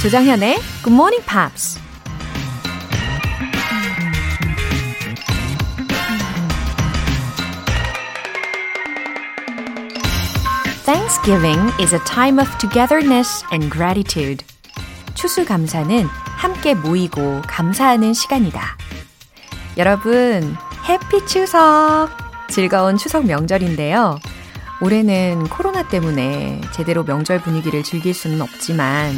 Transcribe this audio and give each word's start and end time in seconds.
조장현의 0.00 0.56
Good 0.82 0.94
Morning 0.94 1.22
Pops. 1.26 1.78
Thanksgiving 10.86 11.70
is 11.78 11.94
a 11.94 12.00
time 12.06 12.40
of 12.40 12.48
togetherness 12.56 13.44
and 13.52 13.70
gratitude. 13.70 14.42
추수감사는 15.16 16.06
함께 16.06 16.72
모이고 16.72 17.42
감사하는 17.46 18.14
시간이다. 18.14 18.78
여러분, 19.76 20.56
해피 20.88 21.26
추석! 21.26 22.08
즐거운 22.48 22.96
추석 22.96 23.26
명절인데요. 23.26 24.18
올해는 24.80 25.46
코로나 25.50 25.86
때문에 25.86 26.62
제대로 26.72 27.04
명절 27.04 27.42
분위기를 27.42 27.82
즐길 27.82 28.14
수는 28.14 28.40
없지만, 28.40 29.14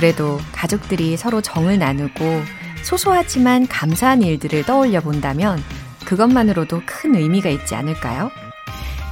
그래도 0.00 0.38
가족들이 0.52 1.18
서로 1.18 1.42
정을 1.42 1.78
나누고 1.78 2.24
소소하지만 2.82 3.66
감사한 3.68 4.22
일들을 4.22 4.62
떠올려 4.64 5.02
본다면 5.02 5.62
그것만으로도 6.06 6.80
큰 6.86 7.16
의미가 7.16 7.50
있지 7.50 7.74
않을까요? 7.74 8.30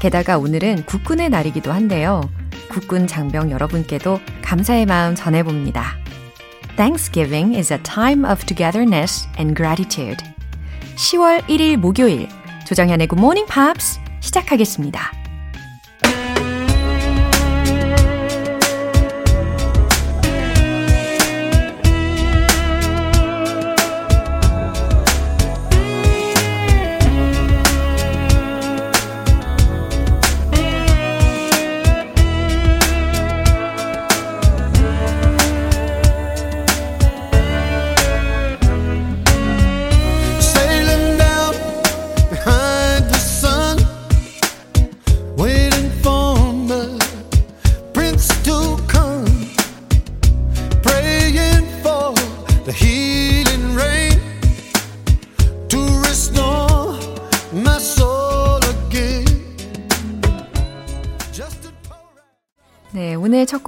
게다가 0.00 0.38
오늘은 0.38 0.86
국군의 0.86 1.28
날이기도 1.28 1.72
한데요. 1.72 2.22
국군 2.70 3.06
장병 3.06 3.50
여러분께도 3.50 4.18
감사의 4.40 4.86
마음 4.86 5.14
전해봅니다. 5.14 5.98
Thanksgiving 6.78 7.54
is 7.54 7.70
a 7.70 7.78
time 7.82 8.24
of 8.24 8.46
togetherness 8.46 9.28
and 9.38 9.54
gratitude. 9.54 10.24
10월 10.96 11.42
1일 11.48 11.76
목요일 11.76 12.28
조정현의 12.66 13.08
Good 13.08 13.20
Morning 13.20 13.52
Pops 13.52 14.00
시작하겠습니다. 14.20 15.27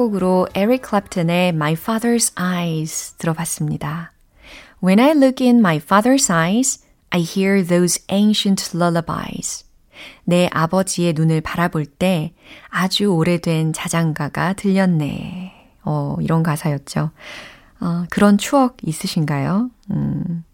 곡으로 0.00 0.48
에릭 0.54 0.80
클랩튼의 0.80 1.48
My 1.48 1.74
Father's 1.74 2.32
Eyes 2.40 3.12
들어봤습니다. 3.18 4.12
When 4.82 4.98
I 4.98 5.10
look 5.10 5.44
in 5.46 5.58
my 5.58 5.76
father's 5.76 6.32
eyes, 6.32 6.82
I 7.10 7.20
hear 7.20 7.62
those 7.62 8.02
ancient 8.10 8.74
lullabies. 8.74 9.66
내 10.24 10.48
아버지의 10.54 11.12
눈을 11.12 11.42
바라볼 11.42 11.84
때 11.84 12.32
아주 12.70 13.08
오래된 13.08 13.74
자장가가 13.74 14.54
들렸네. 14.54 15.52
어, 15.84 16.16
이런 16.22 16.42
가사였죠. 16.42 17.10
어, 17.80 18.04
그런 18.08 18.38
추억 18.38 18.78
있으신가요? 18.82 19.68
음. 19.90 20.44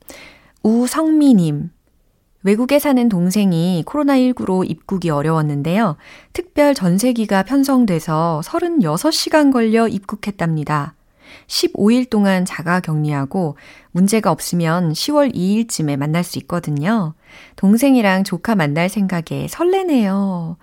우성미님, 0.65 1.71
외국에 2.47 2.79
사는 2.79 3.09
동생이 3.09 3.83
코로나19로 3.84 4.71
입국이 4.71 5.11
어려웠는데요. 5.11 5.97
특별 6.33 6.77
전세기가 6.77 7.43
편성돼서 7.43 8.41
36시간 8.45 9.53
걸려 9.53 9.89
입국했답니다. 9.89 10.95
15일 11.49 12.09
동안 12.09 12.45
자가 12.45 12.79
격리하고 12.79 13.56
문제가 13.91 14.31
없으면 14.31 14.93
10월 14.93 15.35
2일쯤에 15.35 15.97
만날 15.97 16.23
수 16.23 16.39
있거든요. 16.39 17.15
동생이랑 17.56 18.23
조카 18.23 18.55
만날 18.55 18.89
생각에 18.89 19.49
설레네요. 19.49 20.56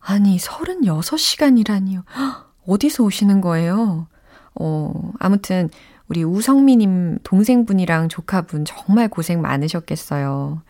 아니, 0.00 0.36
36시간이라니요. 0.36 2.02
어디서 2.66 3.04
오시는 3.04 3.40
거예요? 3.40 4.08
어, 4.56 5.12
아무튼, 5.20 5.70
우리 6.08 6.24
우성미님 6.24 7.20
동생분이랑 7.22 8.08
조카분 8.08 8.64
정말 8.64 9.06
고생 9.08 9.40
많으셨겠어요. 9.40 10.60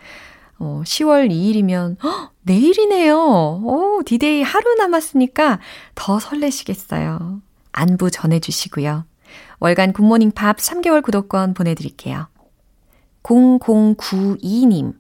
어, 0.59 0.83
10월 0.85 1.31
2일이면, 1.31 1.97
헉, 2.03 2.33
내일이네요. 2.43 3.17
오, 3.17 4.03
디데이 4.05 4.43
하루 4.43 4.75
남았으니까 4.75 5.59
더 5.95 6.19
설레시겠어요. 6.21 7.41
안부 7.73 8.11
전해주시고요. 8.11 9.05
월간 9.61 9.93
Good 9.93 10.07
Morning 10.07 10.33
Pops 10.33 10.57
3개월 10.59 11.03
구독권 11.03 11.55
보내드릴게요. 11.55 12.29
0092님. 13.23 14.95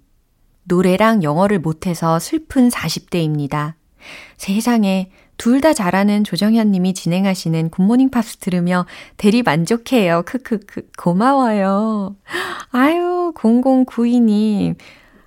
노래랑 0.65 1.23
영어를 1.23 1.59
못해서 1.61 2.19
슬픈 2.19 2.69
40대입니다. 2.71 3.75
세상에 4.37 5.11
둘 5.37 5.61
다 5.61 5.73
잘하는 5.73 6.25
조정현 6.25 6.71
님이 6.71 6.95
진행하시는 6.95 7.71
Good 7.71 7.85
Morning 7.85 8.11
Pops 8.11 8.39
들으며 8.39 8.87
대리 9.17 9.43
만족해요. 9.43 10.23
크크크. 10.25 10.91
고마워요. 10.97 12.17
아유, 12.71 13.33
0092님. 13.37 14.77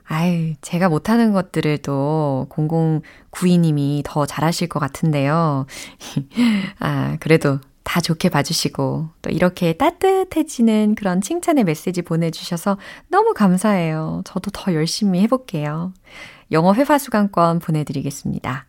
아유, 0.09 0.53
제가 0.61 0.87
못하는 0.87 1.33
것들을 1.33 1.79
또 1.79 2.47
0092님이 2.49 4.01
더 4.05 4.25
잘하실 4.25 4.69
것 4.69 4.79
같은데요. 4.79 5.65
아, 6.79 7.17
그래도 7.19 7.59
다 7.83 7.99
좋게 7.99 8.29
봐주시고, 8.29 9.09
또 9.21 9.29
이렇게 9.29 9.73
따뜻해지는 9.73 10.95
그런 10.95 11.19
칭찬의 11.19 11.65
메시지 11.65 12.01
보내주셔서 12.01 12.77
너무 13.09 13.33
감사해요. 13.33 14.21
저도 14.23 14.49
더 14.51 14.73
열심히 14.73 15.19
해볼게요. 15.21 15.93
영어 16.51 16.73
회화 16.73 16.97
수강권 16.97 17.59
보내드리겠습니다. 17.59 18.65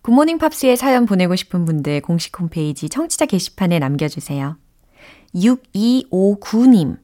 굿모닝 0.00 0.38
팝스에 0.38 0.76
사연 0.76 1.04
보내고 1.04 1.36
싶은 1.36 1.66
분들 1.66 2.00
공식 2.00 2.38
홈페이지 2.38 2.88
청취자 2.88 3.26
게시판에 3.26 3.78
남겨주세요. 3.78 4.56
6259님. 5.34 6.96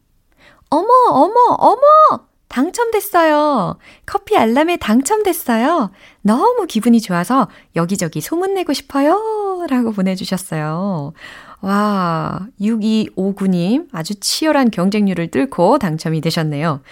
어머, 0.71 0.89
어머, 1.11 1.35
어머! 1.59 2.32
당첨됐어요. 2.53 3.79
커피 4.05 4.37
알람에 4.37 4.77
당첨됐어요. 4.77 5.91
너무 6.21 6.67
기분이 6.67 7.01
좋아서 7.01 7.49
여기저기 7.75 8.21
소문내고 8.21 8.75
싶어요. 8.75 9.67
라고 9.69 9.93
보내주셨어요. 9.93 11.15
와, 11.63 12.47
6259님 12.61 13.89
아주 13.93 14.15
치열한 14.21 14.71
경쟁률을 14.71 15.31
뚫고 15.31 15.79
당첨이 15.79 16.21
되셨네요. 16.21 16.83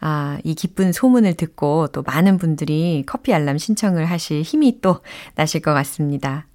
아, 0.00 0.38
이 0.44 0.54
기쁜 0.54 0.92
소문을 0.92 1.34
듣고 1.34 1.88
또 1.88 2.02
많은 2.02 2.38
분들이 2.38 3.02
커피 3.04 3.34
알람 3.34 3.58
신청을 3.58 4.04
하실 4.04 4.42
힘이 4.42 4.80
또 4.80 5.00
나실 5.34 5.60
것 5.60 5.74
같습니다. 5.74 6.46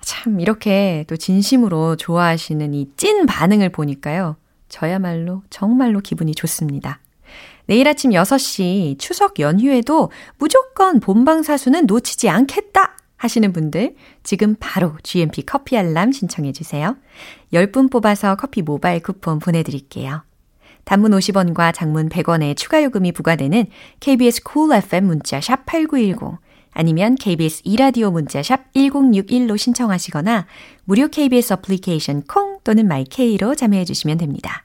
참, 0.00 0.40
이렇게 0.40 1.04
또 1.06 1.16
진심으로 1.16 1.94
좋아하시는 1.94 2.74
이 2.74 2.88
찐 2.96 3.26
반응을 3.26 3.68
보니까요. 3.68 4.34
저야말로 4.68 5.42
정말로 5.50 6.00
기분이 6.00 6.34
좋습니다. 6.34 6.98
내일 7.66 7.88
아침 7.88 8.10
6시 8.10 8.98
추석 8.98 9.38
연휴에도 9.38 10.10
무조건 10.38 11.00
본방사수는 11.00 11.86
놓치지 11.86 12.28
않겠다 12.28 12.96
하시는 13.16 13.52
분들 13.52 13.94
지금 14.24 14.56
바로 14.58 14.94
GMP 15.02 15.42
커피 15.42 15.78
알람 15.78 16.10
신청해 16.10 16.52
주세요. 16.52 16.96
10분 17.52 17.90
뽑아서 17.90 18.34
커피 18.34 18.62
모바일 18.62 19.00
쿠폰 19.00 19.38
보내드릴게요. 19.38 20.24
단문 20.84 21.12
50원과 21.12 21.72
장문 21.72 22.08
100원의 22.08 22.56
추가 22.56 22.82
요금이 22.82 23.12
부과되는 23.12 23.66
KBS 24.00 24.42
cool 24.50 24.76
FM 24.76 25.04
문자 25.04 25.40
샵 25.40 25.64
8910 25.66 26.38
아니면 26.72 27.14
KBS 27.14 27.62
이라디오 27.64 28.10
문자 28.10 28.42
샵 28.42 28.72
1061로 28.72 29.56
신청하시거나 29.56 30.46
무료 30.84 31.06
KBS 31.06 31.52
어플리케이션 31.54 32.22
콩 32.22 32.58
또는 32.64 32.88
MyK로 32.88 33.54
참여해 33.54 33.84
주시면 33.84 34.18
됩니다. 34.18 34.64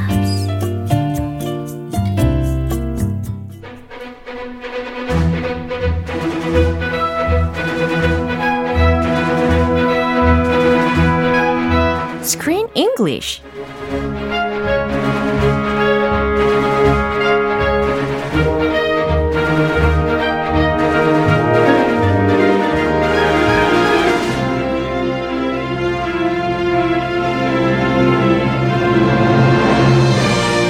English. 13.01 13.41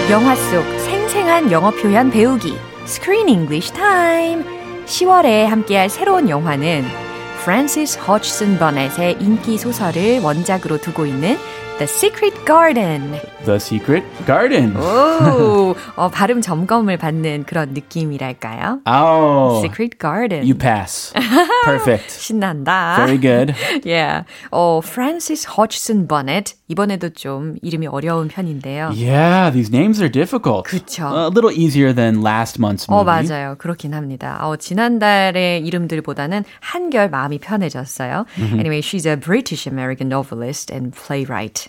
영화 0.09 0.35
속 0.35 0.63
생생한 0.79 1.51
영어 1.51 1.71
표현 1.71 2.09
배우기 2.09 2.53
Screen 2.85 3.27
English 3.27 3.73
Time 3.73 4.43
10월에 4.85 5.45
함께할 5.45 5.89
새로운 5.89 6.29
영화는 6.29 6.83
프란시스 7.43 7.99
허츠슨 7.99 8.59
버넷의 8.59 9.17
인기 9.19 9.57
소설을 9.57 10.19
원작으로 10.21 10.77
두고 10.77 11.05
있는 11.05 11.37
The 11.80 11.86
Secret 11.86 12.32
Garden. 12.46 13.20
The 13.44 13.56
Secret 13.60 14.02
Garden. 14.26 14.74
오, 14.78 15.74
어, 15.96 16.08
발음 16.08 16.40
점검을 16.40 16.96
받는 16.96 17.44
그런 17.44 17.74
느낌이랄까요? 17.74 18.80
Oh. 18.86 19.58
Secret 19.62 19.98
Garden. 19.98 20.42
You 20.42 20.54
pass. 20.56 21.12
Perfect. 21.64 22.10
신난다. 22.10 22.96
Very 22.96 23.20
good. 23.20 23.54
yeah. 23.84 24.24
어, 24.50 24.80
프란시스 24.82 25.48
허츠슨 25.50 26.08
버넷. 26.08 26.54
이번에도 26.68 27.10
좀 27.10 27.56
이름이 27.60 27.86
어려운 27.88 28.28
편인데요. 28.28 28.90
Yeah, 28.96 29.52
these 29.52 29.70
names 29.70 30.00
are 30.00 30.10
difficult. 30.10 30.64
그쵸. 30.64 31.04
A 31.06 31.28
little 31.28 31.52
easier 31.52 31.92
than 31.92 32.22
last 32.22 32.58
month's 32.58 32.86
어, 32.88 33.04
movie. 33.04 33.04
맞아요. 33.28 33.54
그렇긴 33.58 33.92
합니다. 33.92 34.38
어, 34.40 34.56
지난달의 34.56 35.60
이름들보다는 35.66 36.44
한결 36.60 37.10
마음이 37.10 37.38
편해졌어요. 37.38 38.24
Anyway, 38.38 38.80
she's 38.80 39.04
a 39.06 39.14
British 39.14 39.68
American 39.68 40.08
novelist 40.10 40.72
and 40.72 40.92
playwright, 40.96 41.68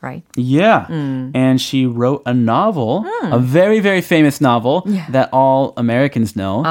right? 0.00 0.22
Yeah. 0.36 0.86
And 0.88 1.60
she 1.60 1.86
wrote 1.86 2.22
a 2.26 2.34
novel, 2.34 3.04
a 3.24 3.38
very, 3.38 3.80
very 3.80 4.00
famous 4.00 4.40
novel 4.40 4.82
that 5.10 5.28
all 5.32 5.72
Americans 5.76 6.36
know 6.36 6.62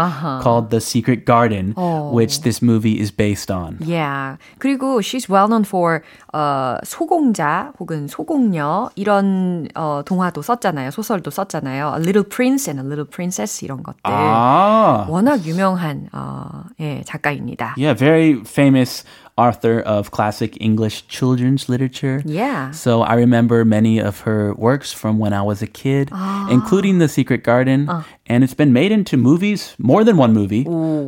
called 0.41 0.69
The 0.69 0.81
Secret 0.81 1.25
Garden, 1.25 1.73
which 2.11 2.41
this 2.41 2.61
movie 2.61 2.99
is 2.99 3.11
based 3.11 3.49
on. 3.51 3.77
Yeah. 3.81 4.37
그리고 4.59 5.01
she's 5.01 5.27
well 5.29 5.47
known 5.47 5.63
for 5.63 6.03
어, 6.33 6.77
소공자 6.83 7.73
혹은 7.79 8.07
소공녀 8.07 8.89
이런 8.95 9.67
어, 9.75 10.01
동화도 10.03 10.41
썼잖아요. 10.41 10.89
소설도 10.89 11.29
썼잖아요. 11.29 11.93
A 11.95 11.99
Little 11.99 12.23
Prince 12.23 12.67
and 12.67 12.79
a 12.79 12.83
Little 12.83 13.05
Princess 13.05 13.63
이런 13.63 13.83
것들. 13.83 14.01
Ah. 14.05 15.05
워낙 15.09 15.45
유명한 15.45 16.09
어, 16.11 16.63
예, 16.79 17.03
작가입니다. 17.05 17.75
Yeah, 17.77 17.93
very 17.93 18.43
famous 18.43 19.03
author 19.37 19.79
of 19.81 20.11
classic 20.11 20.57
English 20.61 21.07
children's 21.07 21.67
literature. 21.69 22.21
Yeah. 22.25 22.71
So 22.71 23.01
I 23.01 23.15
remember 23.18 23.64
many 23.64 23.98
of 23.98 24.20
her 24.20 24.54
works 24.54 24.92
from 24.92 25.18
when 25.18 25.32
I 25.32 25.42
was 25.42 25.62
a 25.62 25.66
kid, 25.66 26.08
ah. 26.12 26.48
including 26.50 26.98
The 26.98 27.08
Secret 27.08 27.42
Garden. 27.42 27.86
Ah. 27.88 28.06
And 28.30 28.44
it's 28.44 28.54
been 28.54 28.74
made 28.74 28.92
into 28.92 29.16
movies, 29.16 29.74
more 29.78 30.04
than 30.04 30.18
one 30.18 30.34
movie. 30.34 30.64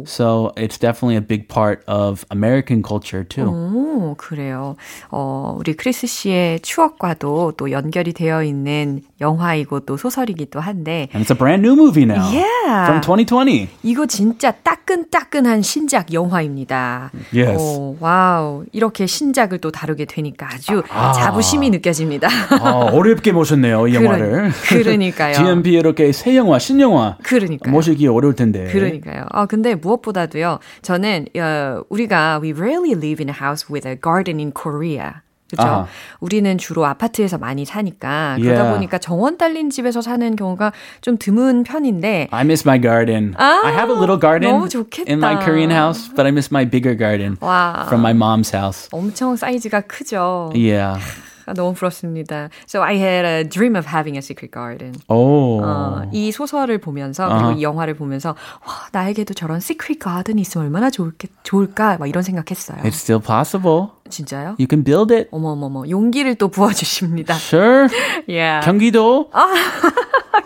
So 0.06 0.52
it's 0.56 0.78
definitely 0.78 1.16
a 1.16 1.20
big 1.20 1.48
part 1.48 1.84
of 1.86 2.24
American 2.30 2.82
culture 2.82 3.24
too. 3.24 3.44
오, 3.46 4.14
그래요. 4.16 4.76
어, 5.10 5.54
우리 5.58 5.74
크리스 5.74 6.06
씨의 6.06 6.60
추억과도 6.60 7.52
또 7.58 7.70
연결이 7.70 8.14
되어 8.14 8.42
있는 8.42 9.02
영화이고 9.20 9.80
또 9.80 9.98
소설이기도 9.98 10.60
한데 10.60 11.08
And 11.14 11.22
it's 11.22 11.30
a 11.30 11.36
brand 11.36 11.62
new 11.62 11.76
movie 11.76 12.04
now. 12.04 12.24
Yeah. 12.32 12.86
From 12.86 13.02
2020. 13.02 13.68
이거 13.82 14.06
진짜 14.06 14.52
따끈따끈한 14.52 15.60
신작 15.60 16.14
영화입니다. 16.14 17.10
Yes. 17.34 17.60
오, 17.60 17.96
wow. 18.00 18.64
이렇게 18.72 19.06
신작을 19.06 19.58
또 19.58 19.70
다루게 19.70 20.06
되니까 20.06 20.48
아주 20.54 20.82
자부심이 20.88 21.68
느껴집니다. 21.68 22.28
아, 22.62 22.88
어렵게 22.92 23.32
모셨네요, 23.32 23.88
이 23.88 23.94
영화를. 23.94 24.50
그러니까요. 24.68 25.34
GMP 25.34 25.72
이렇게 25.72 26.12
새 26.12 26.34
영화, 26.36 26.58
신영화 26.58 27.09
그러니까요. 27.22 27.72
모시기 27.72 28.06
어려울 28.06 28.34
텐데. 28.34 28.64
그러니까요. 28.72 29.24
아, 29.30 29.46
근데 29.46 29.74
무엇보다도요. 29.74 30.58
저는 30.82 31.26
어, 31.36 31.82
우리가 31.88 32.40
we 32.42 32.52
rarely 32.52 32.92
live 32.92 33.22
in 33.24 33.28
a 33.28 33.34
house 33.40 33.66
with 33.72 33.86
a 33.88 33.96
garden 34.00 34.38
in 34.38 34.52
Korea. 34.52 35.12
그렇죠? 35.50 35.68
아하. 35.68 35.86
우리는 36.20 36.58
주로 36.58 36.86
아파트에서 36.86 37.36
많이 37.36 37.64
사니까 37.64 38.36
그러다 38.38 38.60
Yeah. 38.62 38.72
보니까 38.72 38.98
정원 38.98 39.36
딸린 39.36 39.70
집에서 39.70 40.00
사는 40.00 40.36
경우가 40.36 40.70
좀 41.00 41.18
드문 41.18 41.64
편인데 41.64 42.28
I 42.30 42.44
miss 42.44 42.62
my 42.64 42.80
garden. 42.80 43.34
아, 43.36 43.62
I 43.64 43.72
have 43.72 43.90
a 43.92 43.98
little 43.98 44.20
garden 44.20 44.52
너무 44.52 44.68
좋겠다. 44.68 45.10
in 45.10 45.18
my 45.18 45.34
Korean 45.44 45.72
house, 45.72 46.08
but 46.08 46.22
I 46.22 46.28
miss 46.30 46.50
my 46.52 46.64
bigger 46.64 46.96
garden 46.96 47.36
와. 47.40 47.82
from 47.88 48.00
my 48.00 48.12
mom's 48.14 48.54
house. 48.56 48.88
엄청 48.92 49.34
사이즈가 49.34 49.80
크죠. 49.80 50.52
Yeah. 50.54 51.02
아, 51.46 51.54
너무 51.54 51.74
부럽습니다. 51.74 52.48
So 52.66 52.82
I 52.82 52.96
had 52.96 53.26
a 53.26 53.48
dream 53.48 53.76
of 53.76 53.86
having 53.86 54.16
a 54.16 54.22
secret 54.22 54.52
garden. 54.52 54.94
Oh. 55.08 55.62
어, 55.62 56.02
이 56.12 56.32
소설을 56.32 56.78
보면서 56.78 57.28
그리고 57.28 57.52
이 57.52 57.62
영화를 57.62 57.94
보면서 57.94 58.30
와 58.66 58.88
나에게도 58.92 59.34
저런 59.34 59.60
시크릿 59.60 59.98
가든이 59.98 60.40
있으면 60.42 60.66
얼마나 60.66 60.90
좋을게, 60.90 61.28
좋을까 61.42 61.98
막 61.98 62.08
이런 62.08 62.22
생각했어요. 62.22 62.82
It's 62.82 62.94
still 62.94 63.22
possible. 63.22 63.88
진짜요? 64.08 64.56
You 64.58 64.66
can 64.68 64.84
build 64.84 65.14
it. 65.14 65.28
어머머머 65.30 65.88
용기를 65.88 66.34
또 66.36 66.48
부어주십니다. 66.48 67.34
Sure. 67.34 67.88
Yeah. 68.28 68.64
경기도. 68.64 69.30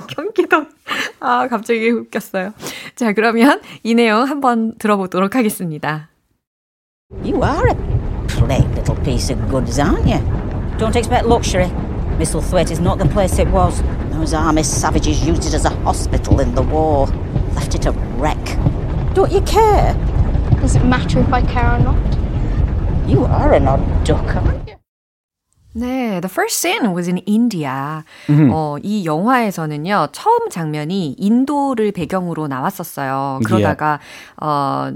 경기도. 0.09 0.67
아 1.21 1.49
갑자기 1.49 1.91
웃겼어요. 1.91 2.53
자 2.95 3.13
그러면 3.13 3.61
이 3.83 3.95
내용 3.95 4.25
한번 4.29 4.77
들어보도록 4.79 5.35
하겠습니다. 5.35 6.09
You 7.25 7.43
are 7.43 7.69
a 7.69 7.77
plain 8.29 8.71
little 8.75 8.97
piece 9.05 9.31
of 9.31 9.41
goods, 9.51 9.79
aren't 9.81 10.05
you? 10.07 10.44
Don't 10.78 10.96
expect 10.96 11.26
luxury. 11.26 11.70
Misselthwaite 12.18 12.72
is 12.72 12.80
not 12.80 12.98
the 13.00 13.06
place 13.06 13.40
it 13.40 13.48
was. 13.50 13.82
Those 14.12 14.34
army 14.34 14.64
savages 14.64 15.26
used 15.26 15.46
it 15.46 15.54
as 15.54 15.66
a 15.66 15.70
hospital 15.84 16.40
in 16.40 16.54
the 16.56 16.62
war. 16.62 17.08
Left 17.56 17.76
it 17.76 17.86
a 17.86 17.92
wreck. 18.18 18.44
Don't 19.14 19.32
you 19.32 19.42
care? 19.42 19.94
Does 20.62 20.76
it 20.76 20.84
matter 20.84 21.20
if 21.20 21.32
I 21.32 21.42
care 21.42 21.76
or 21.76 21.80
not? 21.80 21.98
You 23.08 23.26
are 23.26 23.54
an 23.54 23.68
odd 23.68 23.82
duck, 24.04 24.36
aren't 24.36 24.68
you? 24.68 24.76
네, 25.76 26.20
the 26.20 26.28
first 26.28 26.60
scene 26.60 26.94
was 26.94 27.08
in 27.08 27.18
India. 27.26 28.04
어, 28.28 28.78
이 28.84 29.06
영화에서는요, 29.06 30.08
처음 30.12 30.50
장면이 30.50 31.16
인도를 31.18 31.92
배경으로 31.92 32.48
나왔었어요. 32.48 33.40
그러다가, 33.46 34.00
어, 34.42 34.92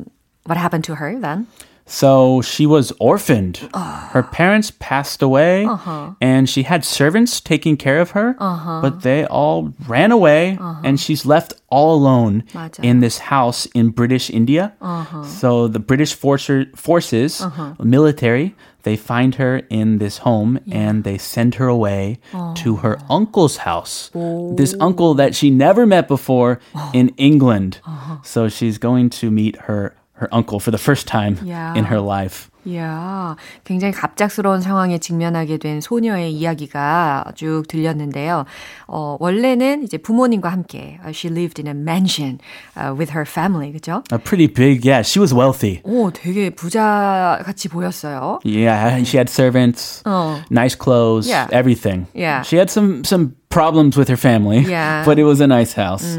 what 0.46 0.58
happened 0.60 0.84
to 0.84 0.96
her 0.96 1.20
then? 1.22 1.48
So 1.88 2.42
she 2.42 2.66
was 2.66 2.92
orphaned. 3.00 3.68
Uh, 3.73 4.09
her 4.09 4.23
parents 4.23 4.71
passed 4.78 5.23
away, 5.23 5.64
uh-huh. 5.64 6.12
and 6.21 6.49
she 6.49 6.64
had 6.64 6.85
servants 6.85 7.40
taking 7.40 7.76
care 7.76 8.00
of 8.00 8.11
her, 8.11 8.37
uh-huh. 8.38 8.80
but 8.83 9.02
they 9.02 9.25
all 9.26 9.73
ran 9.88 10.12
away, 10.12 10.59
uh-huh. 10.61 10.83
and 10.85 11.00
she's 11.00 11.25
left 11.25 11.54
all 11.71 11.95
alone 11.95 12.45
in 12.83 13.00
this 13.00 13.18
house 13.18 13.66
in 13.75 13.90
British 13.90 14.30
India. 14.30 14.75
Uh-huh. 14.80 15.25
So 15.25 15.68
the 15.68 15.80
British 15.80 16.14
forcer, 16.14 16.66
forces, 16.76 17.40
uh-huh. 17.40 17.75
military, 17.83 18.54
they 18.83 18.97
find 18.97 19.35
her 19.35 19.62
in 19.68 19.99
this 19.99 20.18
home 20.18 20.61
yeah. 20.64 20.78
and 20.78 21.04
they 21.04 21.18
send 21.18 21.57
her 21.57 21.66
away 21.66 22.21
to 22.33 22.75
oh. 22.75 22.76
her 22.76 22.99
uncle's 23.11 23.59
house. 23.59 24.11
Oh. 24.14 24.54
This 24.54 24.75
uncle 24.80 25.14
that 25.14 25.35
she 25.35 25.50
never 25.50 25.85
met 25.85 26.09
before 26.09 26.61
oh. 26.75 26.90
in 26.95 27.11
England. 27.16 27.80
Uh-huh. 27.85 28.23
So 28.23 28.49
she's 28.49 28.78
going 28.78 29.11
to 29.21 29.30
meet 29.30 29.57
her 29.68 29.95
her 30.20 30.27
uncle 30.32 30.60
for 30.60 30.72
the 30.72 30.77
first 30.82 31.08
time 31.08 31.38
Yeah. 31.43 31.74
in 31.77 31.86
her 31.86 32.00
life. 32.00 32.50
이야, 32.65 33.36
굉장히 33.65 33.91
갑작스러운 33.91 34.62
상황에 34.62 34.98
직면하게 34.98 35.58
된 35.58 35.82
소녀의 35.82 36.32
이야기가 36.32 37.25
쭉 37.36 37.63
들렸는데요. 37.67 38.46
어, 38.88 39.17
원래는 39.20 39.84
이제 39.84 39.98
부모님과 39.98 40.50
함께 40.50 40.98
uh, 41.03 41.12
she 41.12 41.29
lived 41.29 41.60
in 41.60 41.67
a 41.67 41.74
mansion 41.77 42.39
uh, 42.77 42.96
with 42.98 43.12
her 43.12 43.25
family, 43.25 43.74
그죠? 43.74 44.01
A 44.13 44.17
pretty 44.17 44.48
big, 44.48 44.86
yeah, 44.88 45.01
she 45.03 45.20
was 45.20 45.34
wealthy. 45.34 45.82
오, 45.84 46.10
되게 46.12 46.51
부자 46.51 47.39
같이 47.43 47.67
보였어요. 47.67 48.39
Yeah, 48.46 49.03
she 49.03 49.17
had 49.17 49.27
servants, 49.29 50.01
어. 50.05 50.39
nice 50.50 50.75
clothes, 50.75 51.27
Yeah. 51.27 51.50
everything. 51.51 52.08
Yeah. 52.15 52.43
She 52.43 52.55
had 52.55 52.70
some 52.72 53.03
some 53.03 53.36
problems 53.50 53.98
with 53.98 54.08
her 54.08 54.15
family, 54.17 54.63
Yeah. 54.63 55.03
but 55.03 55.20
it 55.20 55.25
was 55.25 55.41
a 55.41 55.48
nice 55.48 55.74
house. 55.75 56.15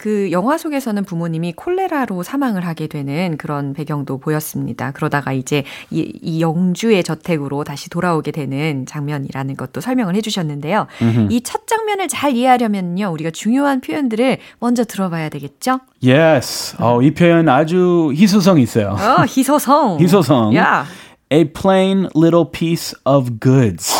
그 0.00 0.30
영화 0.32 0.56
속에서는 0.56 1.04
부모님이 1.04 1.52
콜레라로 1.52 2.22
사망을 2.22 2.66
하게 2.66 2.86
되는 2.86 3.36
그런 3.36 3.74
배경도 3.74 4.16
보였습니다. 4.16 4.92
그러다가 4.92 5.34
이제 5.34 5.64
이, 5.90 6.10
이 6.22 6.40
영주의 6.40 7.02
저택으로 7.04 7.64
다시 7.64 7.90
돌아오게 7.90 8.30
되는 8.30 8.86
장면이라는 8.86 9.56
것도 9.56 9.82
설명을 9.82 10.14
해주셨는데요. 10.16 10.86
이 11.28 11.42
첫 11.44 11.66
장면을 11.66 12.08
잘 12.08 12.34
이해하려면요, 12.34 13.08
우리가 13.12 13.30
중요한 13.30 13.82
표현들을 13.82 14.38
먼저 14.58 14.84
들어봐야 14.84 15.28
되겠죠? 15.28 15.80
Yes. 16.02 16.76
어, 16.78 17.02
이 17.02 17.12
표현 17.12 17.50
아주 17.50 18.10
희소성 18.14 18.58
있어요. 18.58 18.96
어, 18.98 19.24
희소성. 19.26 19.98
희소성. 20.00 20.54
야, 20.56 20.86
A 21.30 21.44
plain 21.52 22.08
little 22.16 22.46
piece 22.50 22.94
of 23.04 23.38
goods. 23.38 23.99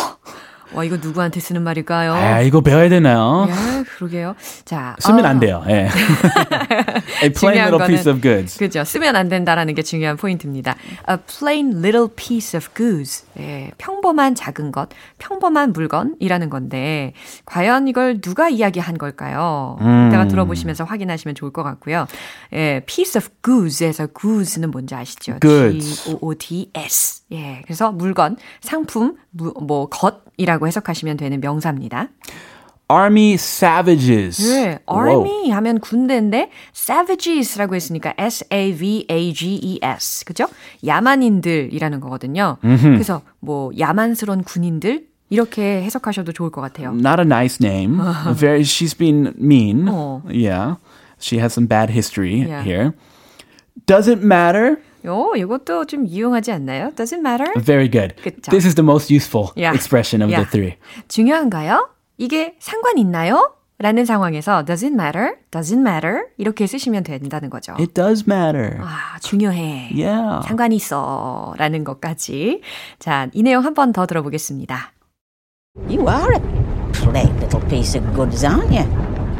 와, 0.73 0.83
이거 0.83 0.97
누구한테 0.97 1.39
쓰는 1.39 1.63
말일까요? 1.63 2.13
아, 2.13 2.41
이거 2.41 2.61
배워야 2.61 2.89
되나요? 2.89 3.47
예, 3.49 3.83
그러게요. 3.83 4.35
자, 4.65 4.95
쓰면 4.99 5.25
어, 5.25 5.27
안 5.27 5.39
돼요. 5.39 5.63
예. 5.67 5.89
A 7.23 7.29
plain 7.29 7.59
little 7.59 7.87
piece 7.87 8.11
of 8.11 8.21
goods. 8.21 8.57
그죠. 8.57 8.83
쓰면 8.83 9.15
안 9.15 9.29
된다라는 9.29 9.75
게 9.75 9.81
중요한 9.81 10.17
포인트입니다. 10.17 10.75
A 11.09 11.17
plain 11.27 11.83
little 11.83 12.07
piece 12.15 12.57
of 12.57 12.69
goods. 12.73 13.25
예, 13.37 13.71
평범한 13.77 14.35
작은 14.35 14.71
것, 14.71 14.89
평범한 15.17 15.73
물건이라는 15.73 16.49
건데, 16.49 17.13
과연 17.45 17.87
이걸 17.87 18.21
누가 18.21 18.49
이야기한 18.49 18.97
걸까요? 18.97 19.77
이따가 20.07 20.27
들어보시면서 20.27 20.83
확인하시면 20.83 21.35
좋을 21.35 21.51
것 21.51 21.63
같고요. 21.63 22.07
예, 22.53 22.81
piece 22.85 23.19
of 23.19 23.29
goods에서 23.41 24.07
goods는 24.07 24.71
뭔지 24.71 24.95
아시죠? 24.95 25.37
Goods. 25.41 26.03
G-O-O-D-S. 26.03 27.23
예, 27.31 27.61
그래서 27.63 27.91
물건, 27.91 28.37
상품, 28.61 29.15
무, 29.31 29.53
뭐, 29.61 29.87
것이라고 29.89 30.60
해석하시면 30.67 31.17
되는 31.17 31.39
명사입니다. 31.39 32.09
Army 32.91 33.33
savages. 33.35 34.43
네, 34.43 34.79
Whoa. 34.85 35.23
army 35.23 35.49
하면 35.51 35.79
군대인데 35.79 36.49
savages라고 36.73 37.75
했으니까 37.75 38.13
S-A-V-A-G-E-S 38.17 40.25
그죠? 40.25 40.47
야만인들이라는 40.85 42.01
거거든요. 42.01 42.57
그래서 42.61 43.21
뭐 43.39 43.71
야만스러운 43.79 44.43
군인들 44.43 45.05
이렇게 45.29 45.81
해석하셔도 45.83 46.33
좋을 46.33 46.49
것 46.51 46.59
같아요. 46.59 46.89
Not 46.91 47.21
a 47.21 47.25
nice 47.25 47.65
name. 47.65 47.97
Very. 48.35 48.63
She's 48.63 48.93
been 48.97 49.33
mean. 49.37 49.87
Oh. 49.87 50.21
Yeah. 50.29 50.75
She 51.19 51.39
has 51.39 51.53
some 51.53 51.67
bad 51.67 51.89
history 51.89 52.41
Yeah. 52.45 52.61
here. 52.63 52.91
Doesn't 53.85 54.21
matter. 54.21 54.81
요, 55.05 55.33
이것도 55.35 55.85
좀 55.85 56.07
유용하지 56.07 56.51
않나요? 56.51 56.89
Doesn't 56.95 57.19
matter. 57.25 57.51
Very 57.63 57.89
good. 57.89 58.15
그쵸. 58.21 58.51
This 58.51 58.65
is 58.67 58.75
the 58.75 58.83
most 58.83 59.13
useful 59.13 59.49
Yeah. 59.57 59.73
expression 59.75 60.21
of 60.21 60.29
Yeah. 60.31 60.45
the 60.45 60.51
three. 60.51 60.77
중요한가요? 61.07 61.89
이게 62.17 62.55
상관 62.59 62.97
있나요? 62.97 63.55
라는 63.79 64.05
상황에서 64.05 64.63
doesn't 64.63 64.93
matter, 64.93 65.37
doesn't 65.49 65.79
matter 65.81 66.25
이렇게 66.37 66.67
쓰시면 66.67 67.01
된다는 67.03 67.49
거죠. 67.49 67.73
It 67.79 67.93
does 67.95 68.25
matter. 68.29 68.77
아, 68.79 69.17
중요해. 69.23 69.89
Yeah. 69.95 70.45
상관이 70.45 70.75
있어. 70.75 71.55
라는 71.57 71.83
것까지. 71.83 72.61
자, 72.99 73.27
이 73.33 73.41
내용 73.41 73.65
한 73.65 73.73
번 73.73 73.91
더 73.91 74.05
들어보겠습니다. 74.05 74.91
You 75.89 76.01
are 76.07 76.35
a 76.35 76.91
plain 76.93 77.33
little 77.39 77.61
piece 77.69 77.95
of 77.99 78.05
goods, 78.13 78.45
aren't 78.45 78.69
you? 78.69 78.85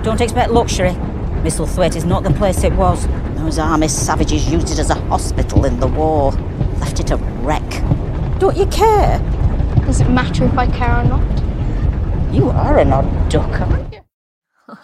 Don't 0.02 0.22
expect 0.22 0.50
luxury. 0.52 0.96
Misselthwaite 1.44 1.96
is 1.96 2.06
not 2.06 2.24
the 2.24 2.32
place 2.32 2.64
it 2.64 2.74
was. 2.74 3.08
Those 3.36 3.58
army 3.58 3.88
savages 3.88 4.48
used 4.52 4.70
it 4.72 4.78
as 4.78 4.92
a 4.92 4.96
hospital 4.96 5.66
in 5.66 5.80
the 5.80 5.88
war. 5.88 6.32
Left 6.80 7.00
it 7.00 7.12
a 7.12 7.18
wreck. 7.18 7.68
Don't 8.40 8.56
you 8.56 8.68
care? 8.68 9.20
Does 9.86 10.02
it 10.02 10.10
matter 10.10 10.46
if 10.46 10.58
I 10.58 10.68
care 10.68 11.00
or 11.00 11.04
not? 11.04 12.34
You 12.34 12.50
are 12.50 12.78
an 12.78 12.94
odd 12.94 13.30
duck, 13.30 13.60
aren't 13.60 13.94
you? 13.94 14.02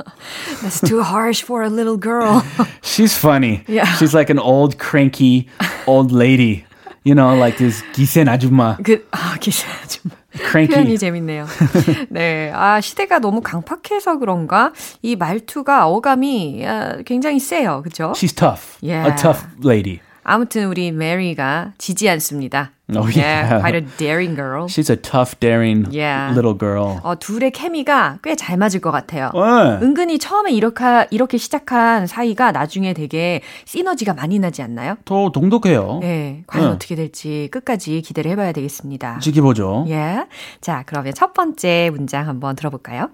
That's 0.61 0.81
too 0.81 1.01
harsh 1.03 1.43
for 1.43 1.61
a 1.61 1.69
little 1.69 1.97
girl. 1.97 2.45
She's 2.81 3.15
funny. 3.17 3.63
Yeah. 3.67 3.85
She's 3.95 4.13
like 4.13 4.29
an 4.29 4.39
old 4.39 4.77
cranky 4.77 5.47
old 5.85 6.11
lady. 6.11 6.65
You 7.07 7.15
know, 7.15 7.33
like 7.37 7.57
this 7.57 7.85
기센 7.93 8.27
아줌마. 8.27 8.75
그, 8.83 9.07
아, 9.11 9.37
좀. 9.39 10.11
Cranky. 10.51 10.67
표현이 10.75 10.97
재밌네요. 10.97 11.45
네. 12.11 12.51
아, 12.53 12.81
시대가 12.81 13.19
너무 13.19 13.39
강팍해서 13.41 14.19
그런가? 14.19 14.73
이 15.01 15.15
말투가 15.15 15.87
어감이 15.87 16.65
아, 16.67 16.97
굉장히 17.05 17.39
세요. 17.39 17.81
그쵸? 17.81 18.11
She's 18.13 18.35
tough. 18.35 18.77
Yeah. 18.83 19.09
A 19.09 19.15
tough 19.15 19.47
lady. 19.63 20.01
아무튼 20.29 20.65
우리 20.65 20.91
메리가 20.91 21.71
지지 21.77 22.09
않습니다. 22.09 22.71
Oh, 22.93 23.07
Yeah, 23.07 23.47
yeah. 23.47 23.59
quite 23.61 23.75
a 23.75 23.85
daring 23.97 24.35
girl. 24.35 24.65
She's 24.67 24.89
a 24.89 24.97
tough, 24.97 25.39
daring 25.39 25.87
Yeah. 25.91 26.31
little 26.33 26.57
girl. 26.57 26.99
어, 27.03 27.15
둘의 27.17 27.51
케미가 27.51 28.19
꽤 28.21 28.35
잘 28.35 28.57
맞을 28.57 28.81
것 28.81 28.91
같아요. 28.91 29.31
네. 29.33 29.85
은근히 29.85 30.19
처음에 30.19 30.51
이렇게, 30.51 30.83
이렇게 31.11 31.37
시작한 31.37 32.07
사이가 32.07 32.51
나중에 32.51 32.93
되게 32.93 33.41
시너지가 33.65 34.13
많이 34.15 34.37
나지 34.39 34.61
않나요? 34.61 34.97
더 35.05 35.31
동독해요. 35.31 35.99
네. 36.01 36.43
과연 36.47 36.65
네. 36.67 36.71
어떻게 36.73 36.95
될지 36.95 37.47
끝까지 37.51 38.01
기대를 38.01 38.29
해봐야 38.31 38.51
되겠습니다. 38.51 39.19
지켜보죠. 39.19 39.85
예. 39.89 40.25
자, 40.59 40.83
그러면 40.85 41.13
첫 41.13 41.33
번째 41.33 41.89
문장 41.93 42.27
한번 42.27 42.55
들어볼까요? 42.57 43.09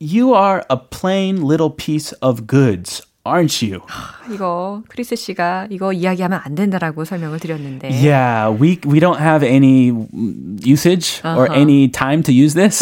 You 0.00 0.34
are 0.34 0.62
a 0.70 0.76
plain 0.90 1.42
little 1.44 1.74
piece 1.76 2.16
of 2.22 2.46
goods, 2.46 3.02
aren't 3.24 3.60
you? 3.62 3.80
이거 4.32 4.82
크리스 4.88 5.14
씨가 5.16 5.66
이거 5.70 5.92
이야기하면 5.92 6.40
안 6.42 6.54
된다라고 6.54 7.04
설명을 7.04 7.38
드렸는데. 7.38 7.88
Yeah, 7.90 8.50
we 8.50 8.78
we 8.86 9.00
don't 9.00 9.20
have 9.20 9.46
any 9.46 9.92
usage 10.64 11.20
or 11.24 11.46
Uh-huh. 11.50 11.54
any 11.60 11.88
time 11.90 12.22
to 12.22 12.32
use 12.32 12.54
this. 12.54 12.78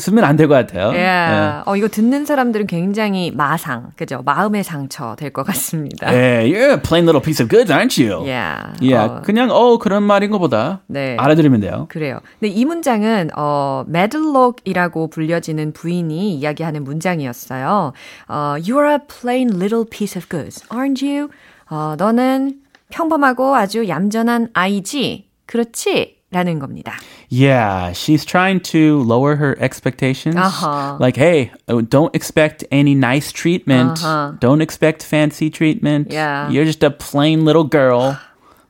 쓰면 0.00 0.24
안 0.24 0.36
될 0.36 0.48
것 0.48 0.54
같아요. 0.54 0.92
예. 0.94 0.98
네. 1.04 1.62
어, 1.66 1.76
이거 1.76 1.88
듣는 1.88 2.24
사람들은 2.24 2.66
굉장히 2.66 3.30
마상, 3.30 3.90
그죠? 3.96 4.22
마음의 4.24 4.64
상처 4.64 5.16
될 5.16 5.30
것 5.32 5.44
같습니다. 5.46 6.08
Yeah, 6.08 6.44
you're 6.48 6.72
a 6.72 6.80
plain 6.80 7.04
little 7.06 7.20
piece 7.22 7.42
of 7.42 7.48
goods, 7.50 7.70
aren't 7.72 7.96
you? 8.00 8.24
Yeah. 8.24 8.72
Yeah, 8.80 9.18
어, 9.18 9.22
그냥 9.22 9.50
어 9.50 9.78
그런 9.78 10.02
말인 10.04 10.30
것보다 10.30 10.80
네. 10.86 11.16
알아들으면 11.18 11.60
돼요. 11.60 11.86
그래요. 11.90 12.20
근데 12.40 12.52
이 12.54 12.64
문장은 12.64 13.30
어 13.36 13.84
medlock이라고 13.88 15.08
불려지는 15.08 15.72
부인이 15.72 16.34
이야기하는 16.36 16.84
문장이었어요. 16.84 17.92
어 18.28 18.54
you're 18.60 18.90
a 18.90 18.98
plain 19.08 19.48
little 19.50 19.73
piece 19.82 20.14
of 20.14 20.28
goods, 20.28 20.62
aren't 20.70 21.02
you? 21.02 21.30
어 21.68 21.96
너는 21.98 22.60
평범하고 22.90 23.56
아주 23.56 23.88
얌전한 23.88 24.50
아이지. 24.54 25.26
그렇지? 25.46 26.22
라는 26.30 26.58
겁니다. 26.58 26.94
Yeah, 27.30 27.92
she's 27.92 28.24
trying 28.24 28.60
to 28.72 29.02
lower 29.06 29.36
her 29.36 29.56
expectations. 29.60 30.36
Uh-huh. 30.36 30.96
Like, 30.98 31.16
hey, 31.16 31.52
oh, 31.68 31.80
don't 31.80 32.14
expect 32.14 32.64
any 32.72 32.94
nice 32.94 33.30
treatment. 33.30 34.02
Uh-huh. 34.02 34.32
Don't 34.40 34.60
expect 34.60 35.04
fancy 35.04 35.48
treatment. 35.48 36.10
Yeah. 36.10 36.50
You're 36.50 36.64
just 36.64 36.82
a 36.82 36.90
plain 36.90 37.44
little 37.44 37.64
girl. 37.64 38.16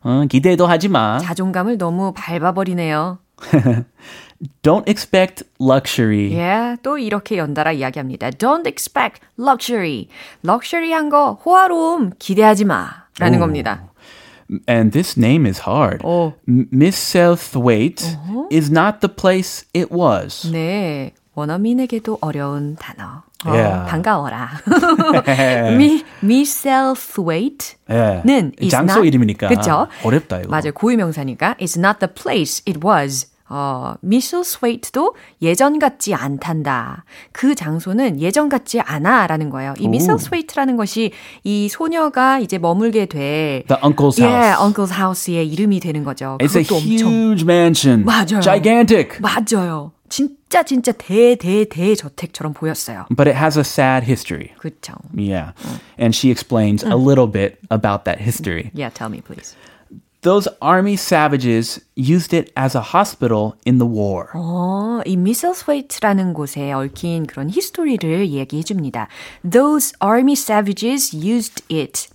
어, 0.04 0.26
기대도 0.28 0.66
하지 0.66 0.88
마. 0.88 1.18
자존감을 1.20 1.78
너무 1.78 2.12
밟아버리네요. 2.14 3.18
Don't 4.63 4.87
expect 4.87 5.43
luxury. 5.59 6.31
예, 6.33 6.77
또 6.83 6.97
이렇게 6.97 7.37
연달아 7.37 7.73
이야기합니다. 7.73 8.29
Don't 8.31 8.65
expect 8.67 9.21
luxury. 9.39 10.07
럭셔리한 10.43 11.09
거, 11.09 11.39
호화로움 11.45 12.11
기대하지 12.19 12.65
마. 12.65 12.89
라는 13.19 13.37
오. 13.37 13.41
겁니다. 13.41 13.83
And 14.67 14.91
this 14.91 15.19
name 15.19 15.45
is 15.47 15.61
hard. 15.67 15.99
오. 16.05 16.33
M- 16.47 16.67
Miss 16.73 16.97
Selthwaite 16.97 18.01
Uh-huh. 18.03 18.47
is 18.51 18.71
not 18.71 18.99
the 19.01 19.13
place 19.13 19.65
it 19.75 19.93
was. 19.93 20.49
네, 20.51 21.11
원어민에게도 21.35 22.17
어려운 22.21 22.75
단어. 22.75 23.23
어, 23.45 23.51
Yeah. 23.53 23.85
반가워라. 23.89 24.49
미, 25.77 26.03
Misselthwaite. 26.23 27.75
예. 27.89 28.21
는 28.25 28.51
is 28.61 28.69
장소 28.71 28.99
not- 28.99 29.07
이름이니까 29.07 29.47
그쵸? 29.49 29.87
어렵다 30.03 30.39
이거. 30.39 30.49
맞아요. 30.49 30.71
고유명사니까. 30.73 31.55
It's 31.59 31.77
not 31.77 31.99
the 31.99 32.11
place 32.13 32.61
it 32.67 32.79
was. 32.85 33.27
어, 33.48 33.94
Misselthwaite도 34.02 35.14
예전 35.42 35.78
같지 35.78 36.14
않단다. 36.14 37.04
그 37.32 37.54
장소는 37.54 38.20
예전 38.20 38.48
같지 38.48 38.80
않아. 38.80 39.26
라는 39.26 39.50
거예요. 39.50 39.74
이 39.78 39.86
오. 39.86 39.88
Misselthwaite라는 39.90 40.76
것이 40.76 41.12
이 41.44 41.68
소녀가 41.68 42.38
이제 42.38 42.58
머물게 42.58 43.06
될 43.06 43.64
The 43.66 43.80
uncle's 43.82 44.20
예, 44.20 44.26
house. 44.26 44.58
uncle's 44.62 44.92
house의 44.92 45.48
이름이 45.48 45.80
되는 45.80 46.04
거죠. 46.04 46.38
It's 46.40 46.56
a 46.56 46.62
그것도 46.62 46.76
엄청 46.76 47.12
huge 47.12 47.44
mansion. 47.44 48.04
맞아요. 48.04 48.40
Gigantic. 48.40 49.18
맞아요. 49.20 49.92
진짜 50.08 50.62
진짜 50.62 50.92
대대대 50.92 51.94
저택처럼 51.96 52.52
보였어요. 52.54 53.06
But 53.08 53.28
it 53.28 53.36
has 53.36 53.58
a 53.58 53.64
sad 53.64 54.04
history. 54.04 54.50
그렇죠. 54.58 54.94
Yeah. 55.16 55.52
And 55.98 56.14
she 56.14 56.30
explains 56.30 56.84
a 56.84 56.94
little 56.96 57.26
bit 57.26 57.58
about 57.70 58.04
that 58.04 58.20
history. 58.20 58.70
Yeah, 58.74 58.90
tell 58.90 59.10
me 59.10 59.20
please. 59.20 59.56
Those 60.24 60.48
army 60.62 60.96
savages 60.96 61.80
used 61.94 62.32
it 62.32 62.50
as 62.56 62.74
a 62.74 62.80
hospital 62.80 63.56
in 63.66 63.76
the 63.76 63.86
war. 63.86 64.28
어, 64.34 65.02
이 65.04 65.18
미셀스 65.18 65.68
웨이트라는 65.68 66.32
곳에 66.32 66.72
얽힌 66.72 67.26
그런 67.26 67.50
히스토리를 67.50 68.30
얘기해 68.30 68.62
줍니다. 68.62 69.08
Those 69.48 69.92
army 70.02 70.32
savages 70.32 71.14
used 71.14 71.62
it. 71.70 72.08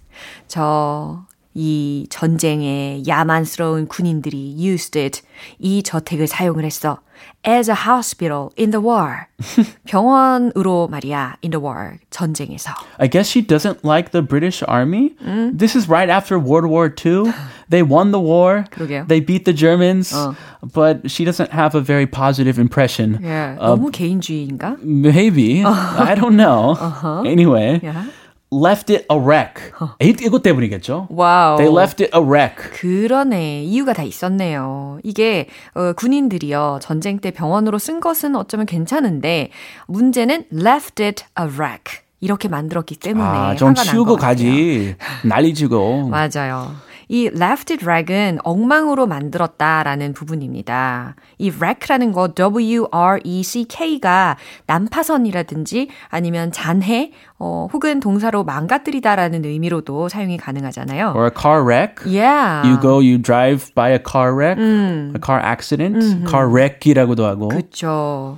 저, 0.48 1.28
이 1.54 2.08
전쟁에 2.10 3.04
야만스러운 3.08 3.88
군인들이 3.88 4.56
used 4.58 4.98
it. 4.98 5.22
이 5.60 5.84
저택을 5.84 6.26
사용을 6.26 6.66
했어. 6.66 7.02
As 7.45 7.69
a 7.69 7.75
hospital 7.75 8.53
in 8.57 8.71
the 8.71 8.81
war. 8.81 9.29
병원으로 9.87 10.89
말이야, 10.89 11.37
in 11.45 11.51
the 11.51 11.61
war. 11.61 11.99
전쟁에서. 12.11 12.73
I 12.99 13.09
guess 13.09 13.29
she 13.29 13.43
doesn't 13.43 13.85
like 13.85 14.13
the 14.13 14.23
British 14.23 14.63
army. 14.67 15.15
This 15.53 15.77
is 15.77 15.89
right 15.89 16.09
after 16.09 16.39
World 16.39 16.71
War 16.71 16.89
II. 16.89 17.33
They 17.69 17.83
won 17.83 18.13
the 18.13 18.21
war. 18.21 18.65
그러게요. 18.71 19.07
They 19.09 19.21
beat 19.21 19.45
the 19.45 19.53
Germans. 19.53 20.15
But 20.63 21.11
she 21.11 21.25
doesn't 21.25 21.53
have 21.53 21.75
a 21.75 21.81
very 21.81 22.07
positive 22.07 22.59
impression. 22.59 23.19
예, 23.23 23.57
of 23.59 23.79
너무 23.79 23.91
개인주의인가? 23.91 24.79
Maybe. 24.83 25.63
I 25.65 26.15
don't 26.15 26.37
know. 26.37 26.77
Anyway. 27.27 27.81
Yeah. 27.83 28.07
Left 28.52 28.92
it 28.94 29.06
a 29.12 29.18
wreck. 29.20 29.72
이, 30.02 30.16
이것 30.26 30.42
때문이겠죠? 30.42 31.08
와우. 31.12 31.58
They 31.58 31.76
left 31.76 32.04
it 32.04 32.16
a 32.16 32.22
wreck. 32.24 32.72
그러네. 32.74 33.64
이유가 33.64 33.94
다 33.94 34.04
있었네요. 34.04 35.00
이게 35.04 35.48
어, 35.76 35.94
군인들이요. 35.94 36.80
전쟁 36.82 37.20
때 37.20 37.32
병원으로 37.32 37.78
쓴 37.78 38.00
것은 38.00 38.36
어쩌면 38.36 38.66
괜찮은데 38.66 39.52
문제는 39.88 40.46
left 40.54 41.04
it 41.04 41.24
a 41.40 41.46
wreck. 41.46 42.02
이렇게 42.22 42.50
만들었기 42.50 42.98
때문에 42.98 43.26
아, 43.26 43.56
좀 43.56 43.74
치우고. 43.76 44.18
가지. 44.18 44.96
난리지고. 45.24 46.10
맞아요. 46.12 46.74
이 47.10 47.26
left 47.26 47.76
wreck은 47.84 48.38
엉망으로 48.44 49.08
만들었다라는 49.08 50.14
부분입니다. 50.14 51.16
이 51.40 51.50
wreck라는 51.50 52.12
거 52.12 52.28
W-R-E-C-K가 52.36 54.38
난파선이라든지 54.68 55.90
아니면 56.10 56.52
잔해 56.52 57.12
어, 57.40 57.68
혹은 57.74 58.00
동사로 58.00 58.44
망가뜨리다라는 58.44 59.44
의미로도 59.44 60.10
사용이 60.10 60.38
가능하잖아요. 60.38 61.14
Or 61.16 61.26
a 61.26 61.32
car 61.36 61.64
wreck. 61.64 62.06
Yeah. 62.06 62.70
You 62.70 62.80
go, 62.80 63.00
you 63.00 63.18
drive 63.18 63.74
by 63.74 63.92
a 63.92 64.00
car 64.00 64.36
wreck, 64.36 64.62
a 64.62 65.20
car 65.20 65.42
accident, 65.44 66.30
car 66.30 66.48
wreck이라고도 66.48 67.26
하고. 67.26 67.48
그쵸. 67.48 68.38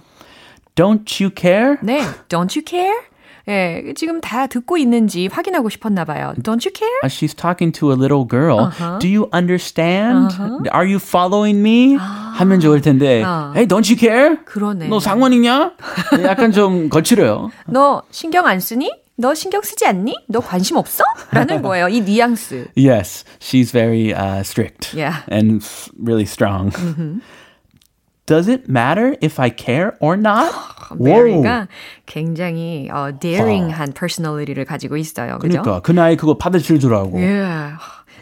Don't 0.75 1.21
you 1.21 1.29
care? 1.35 1.75
네. 1.83 1.99
Don't 2.29 2.55
you 2.55 2.63
care? 2.65 2.95
예, 3.48 3.93
지금 3.95 4.21
다 4.21 4.48
듣고 4.48 4.77
있는지 4.77 5.27
확인하고 5.31 5.69
싶었나 5.69 6.05
봐요. 6.05 6.33
Don't 6.41 6.63
you 6.65 6.71
care? 6.74 7.00
Uh, 7.03 7.10
She's 7.10 7.33
talking 7.36 7.71
to 7.79 7.91
a 7.91 7.95
little 7.98 8.25
girl. 8.27 8.71
Do 9.00 9.07
you 9.07 9.29
understand? 9.33 10.38
Are 10.71 10.86
you 10.86 10.98
following 11.00 11.60
me? 11.60 11.98
하면 11.98 12.60
좋을 12.60 12.81
텐데. 12.81 13.24
Hey, 13.53 13.65
don't 13.67 13.89
you 13.89 13.98
care? 13.98 14.38
그러네. 14.45 14.88
너 14.89 15.00
상관 15.00 15.33
있냐? 15.33 15.74
약간 16.24 16.51
좀 16.51 16.89
거칠어요. 16.89 17.51
너 17.67 18.03
신경 18.12 18.45
안 18.48 18.60
쓰니? 18.60 18.91
너 19.17 19.33
신경 19.36 19.62
쓰지 19.62 19.86
않니? 19.86 20.15
너 20.27 20.39
관심 20.39 20.77
없어? 20.77 21.03
라는 21.31 21.62
거예요. 21.62 21.88
이 21.89 22.01
뉘앙스. 22.01 22.69
Yes, 22.75 23.24
she's 23.39 23.71
very 23.71 24.13
uh, 24.13 24.41
strict 24.43 24.95
Yeah. 24.98 25.21
and 25.31 25.63
really 26.00 26.25
strong. 26.25 26.71
Does 28.26 28.49
it 28.49 28.68
matter 28.68 29.16
if 29.23 29.40
I 29.40 29.50
care 29.56 29.92
or 30.00 30.16
not? 30.18 30.50
메리가 30.99 31.68
굉장히 32.06 32.88
어, 32.90 33.12
daring한 33.20 33.92
personality를 33.92 34.64
가지고 34.64 34.96
있어요. 34.96 35.38
그죠? 35.38 35.62
그러니까 35.62 35.80
그 35.80 35.92
나이 35.92 36.16
그거 36.16 36.37
받아칠 36.37 36.80
줄 36.80 36.94
알고. 36.94 37.16
Yeah. 37.18 37.78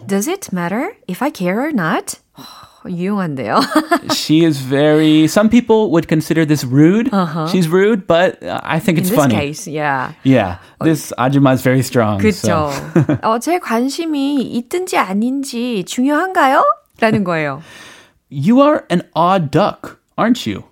Does 0.07 0.29
it 0.29 0.51
matter 0.53 0.93
if 1.09 1.23
I 1.25 1.31
care 1.35 1.59
or 1.59 1.73
not? 1.73 2.21
유용한데요. 2.87 3.61
She 4.13 4.45
is 4.45 4.59
very. 4.61 5.25
Some 5.27 5.49
people 5.49 5.91
would 5.93 6.07
consider 6.07 6.45
this 6.45 6.65
rude. 6.67 7.09
She's 7.49 7.67
rude, 7.67 8.07
but 8.07 8.43
uh, 8.43 8.61
I 8.63 8.79
think 8.79 8.99
In 8.99 9.05
it's 9.05 9.09
this 9.09 9.17
funny. 9.19 9.35
case, 9.35 9.67
yeah. 9.67 10.13
Yeah, 10.23 10.59
this 10.83 11.11
아줌마 11.17 11.55
is 11.55 11.63
very 11.63 11.81
strong. 11.81 12.21
그쵸. 12.21 12.69
So. 12.69 12.71
어, 13.23 13.39
제 13.39 13.59
관심이 13.59 14.43
있든지 14.43 14.99
아닌지 14.99 15.85
중요한가요? 15.87 16.63
라는 17.01 17.25
거예요. 17.25 17.63
You 18.32 18.62
are 18.62 18.86
an 18.92 19.02
odd 19.16 19.50
duck, 19.50 19.98
aren't 20.18 20.46
you? 20.46 20.64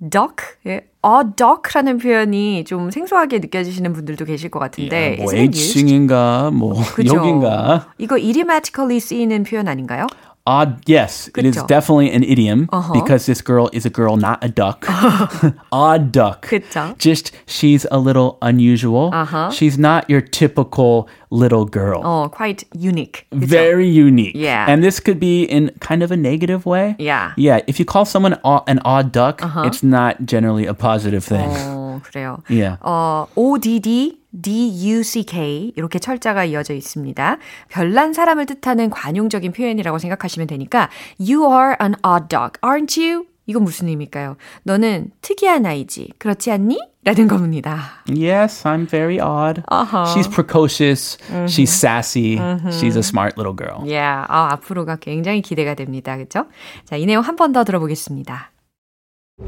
duck? 0.00 0.42
예. 0.66 0.86
어, 1.02 1.22
duck라는 1.22 1.98
표현이 1.98 2.64
좀 2.64 2.90
생소하게 2.90 3.38
느껴지시는 3.38 3.92
분들도 3.92 4.24
계실 4.24 4.50
것 4.50 4.58
같은데. 4.58 5.16
뭐 5.20 5.30
it 5.30 5.56
used? 5.56 5.78
H인가 5.78 6.50
뭐 6.52 6.74
그죠? 6.94 7.14
여긴가. 7.16 7.92
이거 7.98 8.16
idiomatically 8.16 8.98
쓰이는 8.98 9.44
표현 9.44 9.68
아닌가요? 9.68 10.08
Odd, 10.45 10.81
yes, 10.87 11.29
it 11.37 11.45
is 11.45 11.55
그쵸. 11.55 11.67
definitely 11.67 12.09
an 12.11 12.23
idiom 12.23 12.67
Uh-huh. 12.73 12.93
because 12.93 13.27
this 13.27 13.41
girl 13.43 13.69
is 13.71 13.85
a 13.85 13.91
girl, 13.91 14.17
not 14.17 14.43
a 14.43 14.49
duck. 14.49 14.87
Odd 15.71 16.11
duck. 16.11 16.47
그쵸. 16.47 16.97
Just 16.97 17.31
she's 17.45 17.85
a 17.91 17.99
little 17.99 18.39
unusual. 18.41 19.11
Uh-huh. 19.13 19.51
She's 19.51 19.77
not 19.77 20.09
your 20.09 20.19
typical 20.19 21.07
little 21.29 21.65
girl. 21.65 22.01
어, 22.03 22.29
quite 22.31 22.65
unique. 22.73 23.27
그쵸? 23.31 23.47
Very 23.47 23.87
unique. 23.87 24.33
Yeah. 24.35 24.65
And 24.67 24.83
this 24.83 24.99
could 24.99 25.19
be 25.19 25.43
in 25.43 25.69
kind 25.79 26.01
of 26.01 26.11
a 26.11 26.17
negative 26.17 26.65
way. 26.65 26.95
Yeah. 26.97 27.33
Yeah. 27.37 27.61
If 27.67 27.79
you 27.79 27.85
call 27.85 28.05
someone 28.05 28.35
o- 28.43 28.63
an 28.67 28.79
odd 28.83 29.11
duck, 29.11 29.41
it's 29.63 29.83
not 29.83 30.25
generally 30.25 30.65
a 30.65 30.73
positive 30.73 31.23
thing. 31.23 31.49
어, 31.49 32.01
그래요. 32.01 32.41
Yeah. 32.49 32.77
어, 32.81 33.27
ODD, 33.37 34.14
DUCK 34.42 35.72
이렇게 35.76 35.98
철자가 35.98 36.44
이어져 36.44 36.74
있습니다. 36.74 37.38
별난 37.68 38.12
사람을 38.12 38.46
뜻하는 38.46 38.90
관용적인 38.90 39.52
표현이라고 39.52 39.98
생각하시면 39.98 40.46
되니까 40.48 40.88
You 41.20 41.44
are 41.50 41.76
an 41.80 41.94
odd 42.06 42.28
dog, 42.28 42.58
aren't 42.62 42.96
you? 43.00 43.26
이건 43.48 43.62
무슨 43.62 43.86
의미일까요? 43.88 44.36
너는 44.64 45.10
특이한 45.22 45.66
아이지, 45.66 46.14
그렇지 46.18 46.50
않니? 46.50 46.78
라는 47.04 47.28
겁니다. 47.28 48.02
Yes, 48.08 48.64
I'm 48.64 48.88
very 48.90 49.20
odd. 49.20 49.62
Uh-huh. 49.70 50.04
She's 50.12 50.26
precocious. 50.28 51.16
She's 51.46 51.70
sassy. 51.70 52.36
She's 52.72 52.96
a 52.96 53.04
smart 53.04 53.38
little 53.38 53.54
girl. 53.56 53.86
Yeah, 53.86 54.26
아, 54.28 54.48
앞으로가 54.50 54.96
굉장히 54.96 55.42
기대가 55.42 55.74
됩니다. 55.74 56.16
그렇죠? 56.16 56.46
자, 56.84 56.96
이 56.96 57.06
내용 57.06 57.22
한 57.22 57.36
번 57.36 57.52
더 57.52 57.62
들어보겠습니다. 57.62 58.50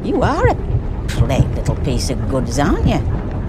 You 0.05 0.23
are 0.23 0.49
a 0.51 0.55
plain 1.09 1.51
little 1.57 1.75
piece 1.83 2.15
of 2.15 2.23
goods, 2.31 2.61
aren't 2.61 2.87
you? 2.87 3.03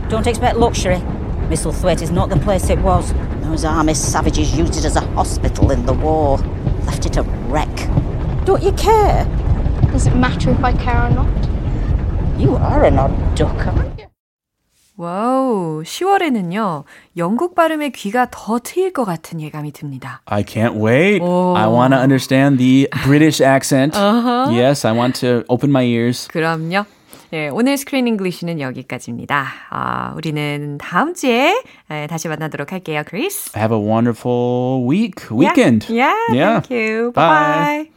Don't 0.10 0.26
expect 0.26 0.58
luxury. 0.58 1.00
Misselthwaite 1.49 2.03
is 2.03 2.11
not 2.11 2.31
the 2.31 2.37
place 2.39 2.71
it 2.71 2.79
was. 2.81 3.13
Those 3.43 3.65
army 3.65 3.95
savages 3.95 4.57
used 4.57 4.77
it 4.77 4.85
as 4.85 4.97
a 4.97 5.03
hospital 5.15 5.71
in 5.71 5.85
the 5.87 5.93
war. 5.93 6.39
Left 6.87 7.05
it 7.07 7.17
a 7.17 7.23
wreck. 7.49 7.69
Don't 8.45 8.63
you 8.63 8.73
care? 8.73 9.25
Does 9.93 10.07
it 10.07 10.17
matter 10.17 10.51
if 10.51 10.65
I 10.65 10.73
care 10.73 11.05
or 11.05 11.11
not? 11.11 11.29
You 12.39 12.57
are 12.57 12.85
an 12.85 12.99
odd 12.99 13.13
duck, 13.37 13.57
aren't 13.67 14.01
you? 14.01 14.07
와우, 14.97 15.83
10월에는요, 15.83 16.85
영국 17.17 17.57
발음의 17.57 17.91
귀가 17.91 18.29
더 18.31 18.61
트일 18.61 18.93
것 18.93 19.05
같은 19.05 19.41
예감이 19.41 19.73
듭니다. 19.73 20.21
I 20.27 20.45
can't 20.45 20.77
wait. 20.77 21.21
I 21.21 21.67
want 21.67 21.93
to 21.93 22.01
understand 22.01 22.59
the 22.59 22.89
British 23.03 23.41
accent. 23.41 23.97
Yes, 24.53 24.85
I 24.87 24.93
want 24.93 25.19
to 25.21 25.43
open 25.49 25.71
my 25.71 25.85
ears. 25.85 26.29
그럼요. 26.29 26.85
예, 27.32 27.50
오늘 27.50 27.78
스크린 27.78 28.08
잉글리시는 28.08 28.60
여기까지입니다. 28.60 29.46
아, 29.70 30.14
우리는 30.16 30.80
다음 30.80 31.14
주에 31.14 31.62
예, 31.92 32.08
다시 32.10 32.28
만나도록 32.28 32.72
할게요, 32.72 33.04
크리스. 33.06 33.52
Have 33.56 33.76
a 33.78 33.82
wonderful 33.84 34.84
week, 34.90 35.30
weekend. 35.32 35.86
Yeah, 35.94 36.16
Yeah. 36.34 36.62
thank 36.62 36.72
you. 36.76 37.12
Bye. 37.14 37.28
Bye. 37.30 37.84
bye. 37.84 37.92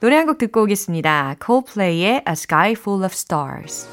노래 0.00 0.16
한 0.16 0.26
곡 0.26 0.38
듣고 0.38 0.62
오겠습니다. 0.64 1.36
Coldplay의 1.44 2.22
A 2.28 2.32
Sky 2.32 2.72
Full 2.72 3.04
of 3.04 3.12
Stars. 3.14 3.86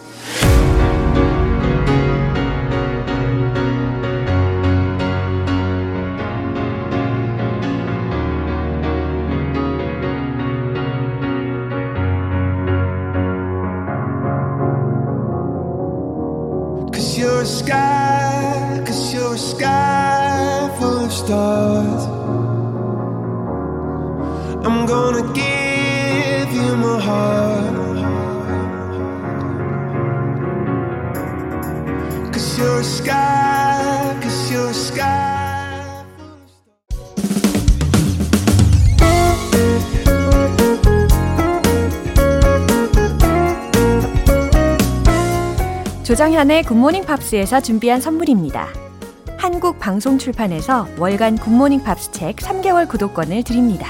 I'm 24.65 24.85
gonna 24.85 25.23
give 25.33 26.53
you 26.53 26.75
my 26.77 26.97
heart. 26.99 27.73
Cause 32.31 32.57
you're 32.57 32.79
a 32.79 32.83
sky, 32.83 34.17
cause 34.21 34.51
you're 34.51 34.69
a 34.69 34.73
sky. 34.73 35.33
조정현의 46.03 46.63
Good 46.63 46.78
Morning 46.78 47.05
Pops에서 47.05 47.59
준비한 47.59 47.99
선물입니다. 47.99 48.67
한국 49.37 49.77
방송 49.79 50.17
출판에서 50.17 50.87
월간 50.97 51.37
Good 51.37 51.54
Morning 51.54 51.83
Pops 51.83 52.11
책 52.11 52.37
3개월 52.37 52.87
구독권을 52.87 53.43
드립니다. 53.43 53.87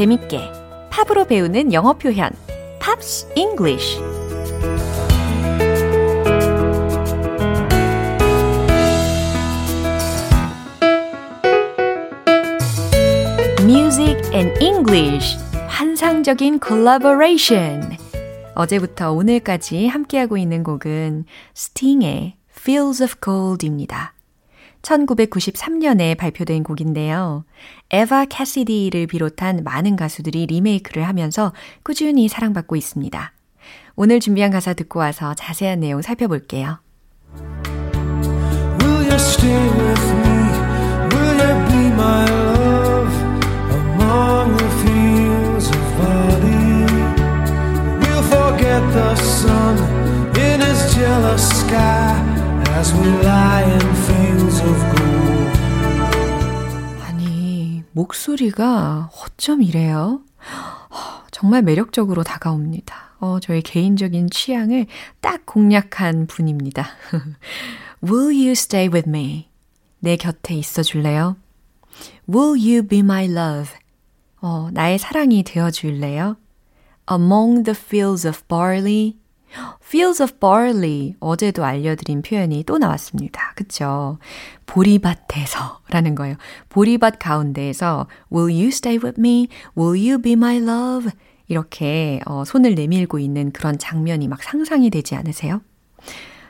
재밌게 0.00 0.40
팝으로 0.88 1.26
배우는 1.26 1.74
영어 1.74 1.92
표현 1.92 2.30
Pops 2.78 3.30
English 3.36 3.98
Music 13.60 14.16
and 14.32 14.64
English 14.64 15.36
환상적인 15.68 16.60
콜라보레이션 16.60 17.98
어제부터 18.54 19.12
오늘까지 19.12 19.86
함께하고 19.86 20.38
있는 20.38 20.62
곡은 20.62 21.26
스팅의 21.52 22.36
Fields 22.58 23.02
of 23.02 23.16
Gold입니다. 23.22 24.14
1993년에 24.82 26.16
발표된 26.16 26.62
곡인데요. 26.62 27.44
에바 27.90 28.26
캐시디를 28.26 29.06
비롯한 29.06 29.62
많은 29.64 29.96
가수들이 29.96 30.46
리메이크를 30.46 31.06
하면서 31.06 31.52
꾸준히 31.82 32.28
사랑받고 32.28 32.76
있습니다. 32.76 33.32
오늘 33.96 34.20
준비한 34.20 34.50
가사 34.50 34.72
듣고 34.74 35.00
와서 35.00 35.34
자세한 35.34 35.80
내용 35.80 36.00
살펴볼게요. 36.02 36.78
Will 38.80 39.06
you 39.06 39.14
stay 39.14 39.68
with 39.68 40.12
me? 40.14 40.30
Will 41.12 41.40
you 41.40 41.68
be 41.68 41.86
my 41.88 42.30
love 42.30 42.49
목소리가 58.00 59.10
어쩜 59.14 59.62
이래요? 59.62 60.22
정말 61.30 61.60
매력적으로 61.60 62.22
다가옵니다. 62.22 63.16
어, 63.18 63.40
저의 63.40 63.60
개인적인 63.60 64.30
취향을 64.30 64.86
딱 65.20 65.44
공략한 65.44 66.26
분입니다. 66.26 66.86
Will 68.02 68.34
you 68.34 68.52
stay 68.52 68.88
with 68.88 69.06
me? 69.06 69.50
내 69.98 70.16
곁에 70.16 70.54
있어 70.54 70.82
줄래요? 70.82 71.36
Will 72.26 72.58
you 72.58 72.86
be 72.86 73.00
my 73.00 73.26
love? 73.26 73.72
어, 74.40 74.70
나의 74.72 74.98
사랑이 74.98 75.42
되어 75.42 75.70
줄래요? 75.70 76.38
Among 77.10 77.64
the 77.64 77.78
fields 77.78 78.26
of 78.26 78.40
barley. 78.48 79.16
Fields 79.82 80.22
of 80.22 80.34
barley. 80.40 81.14
어제도 81.20 81.64
알려드린 81.64 82.22
표현이 82.22 82.64
또 82.64 82.78
나왔습니다. 82.78 83.52
그쵸? 83.56 84.18
보리밭에서 84.66 85.80
라는 85.88 86.14
거예요. 86.14 86.36
보리밭 86.68 87.18
가운데에서 87.18 88.06
Will 88.32 88.52
you 88.52 88.68
stay 88.68 88.98
with 89.02 89.20
me? 89.20 89.48
Will 89.76 89.98
you 89.98 90.20
be 90.20 90.32
my 90.32 90.56
love? 90.58 91.10
이렇게 91.48 92.20
어, 92.26 92.44
손을 92.44 92.76
내밀고 92.76 93.18
있는 93.18 93.50
그런 93.50 93.76
장면이 93.76 94.28
막 94.28 94.42
상상이 94.42 94.88
되지 94.90 95.16
않으세요? 95.16 95.60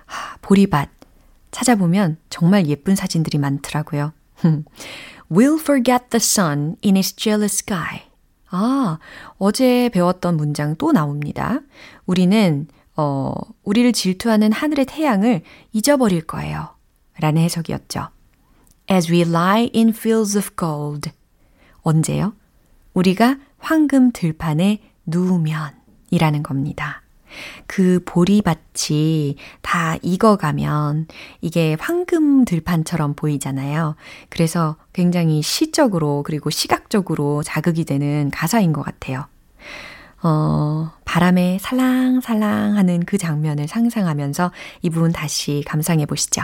하, 0.04 0.36
보리밭. 0.42 0.90
찾아보면 1.50 2.18
정말 2.28 2.66
예쁜 2.66 2.94
사진들이 2.94 3.38
많더라고요. 3.38 4.12
We'll 5.30 5.58
forget 5.60 6.10
the 6.10 6.20
sun 6.20 6.76
in 6.84 6.96
his 6.96 7.14
jealous 7.14 7.56
sky. 7.56 8.02
아, 8.50 8.98
어제 9.38 9.88
배웠던 9.90 10.36
문장 10.36 10.74
또 10.76 10.92
나옵니다. 10.92 11.60
우리는, 12.04 12.66
어, 12.96 13.32
우리를 13.62 13.92
질투하는 13.92 14.52
하늘의 14.52 14.86
태양을 14.86 15.42
잊어버릴 15.72 16.22
거예요. 16.26 16.68
라는 17.18 17.42
해석이었죠. 17.42 18.08
As 18.90 19.10
we 19.10 19.20
lie 19.20 19.70
in 19.74 19.90
fields 19.90 20.36
of 20.36 20.50
gold. 20.58 21.10
언제요? 21.82 22.34
우리가 22.94 23.38
황금 23.58 24.10
들판에 24.12 24.80
누우면 25.06 25.74
이라는 26.10 26.42
겁니다. 26.42 27.02
그 27.66 28.00
보리밭이 28.04 29.36
다 29.62 29.96
익어가면 30.02 31.06
이게 31.40 31.76
황금 31.78 32.44
들판처럼 32.44 33.14
보이잖아요. 33.14 33.94
그래서 34.28 34.76
굉장히 34.92 35.42
시적으로 35.42 36.24
그리고 36.24 36.50
시각적으로 36.50 37.42
자극이 37.44 37.84
되는 37.84 38.30
가사인 38.32 38.72
것 38.72 38.82
같아요. 38.82 39.26
어, 40.22 40.92
바람에 41.04 41.58
살랑살랑 41.60 42.76
하는 42.76 43.04
그 43.04 43.18
장면을 43.18 43.68
상상하면서 43.68 44.52
이 44.82 44.90
부분 44.90 45.12
다시 45.12 45.62
감상해 45.66 46.06
보시죠. 46.06 46.42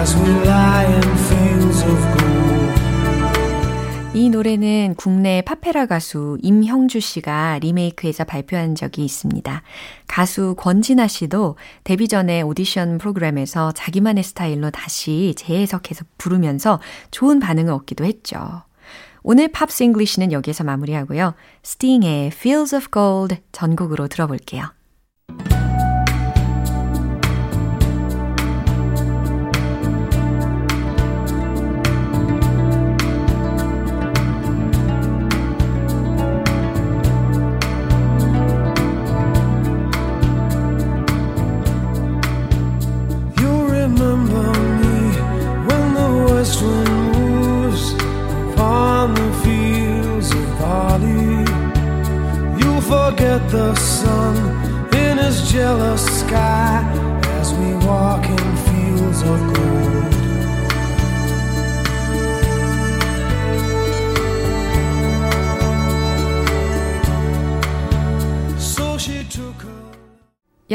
As 0.00 0.16
we 0.16 0.28
lie 0.46 0.84
in 0.84 1.02
fields 1.02 1.82
of 1.82 1.98
gold. 2.16 2.47
이 4.18 4.30
노래는 4.30 4.96
국내 4.96 5.42
파페라 5.42 5.86
가수 5.86 6.38
임형주 6.42 6.98
씨가 6.98 7.60
리메이크해서 7.60 8.24
발표한 8.24 8.74
적이 8.74 9.04
있습니다. 9.04 9.62
가수 10.08 10.56
권진아 10.58 11.06
씨도 11.06 11.54
데뷔 11.84 12.08
전에 12.08 12.42
오디션 12.42 12.98
프로그램에서 12.98 13.70
자기만의 13.70 14.24
스타일로 14.24 14.72
다시 14.72 15.34
재해석해서 15.36 16.04
부르면서 16.18 16.80
좋은 17.12 17.38
반응을 17.38 17.72
얻기도 17.72 18.04
했죠. 18.04 18.64
오늘 19.22 19.46
Pops 19.52 19.84
English는 19.84 20.32
여기에서 20.32 20.64
마무리하고요. 20.64 21.34
스팅의 21.62 22.32
Fields 22.34 22.74
of 22.74 22.88
Gold 22.92 23.36
전곡으로 23.52 24.08
들어볼게요. 24.08 24.77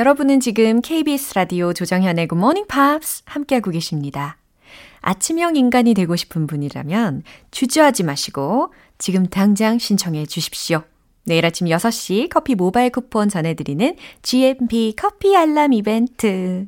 여러분은 0.04 0.42
지금 0.42 0.82
KBS 0.82 1.34
라디오 1.36 1.72
조정현의 1.72 2.28
Good 2.28 2.38
Morning 2.38 2.68
Pops 2.68 3.24
함께하고 3.24 3.72
계십니다. 3.72 4.36
아침형 5.00 5.56
인간이 5.56 5.94
되고 5.94 6.18
싶은 6.18 6.46
분이라면 6.46 7.24
주저하지 7.52 8.04
마시고 8.04 8.74
지금 8.98 9.26
당장 9.28 9.80
신청해 9.80 10.26
주십시오. 10.26 10.84
내일 11.24 11.46
아침 11.46 11.68
6시 11.68 12.28
커피 12.28 12.54
모바일 12.56 12.90
쿠폰 12.90 13.30
전해드리는 13.30 13.96
GMP 14.24 14.94
커피 14.98 15.38
알람 15.38 15.72
이벤트. 15.72 16.68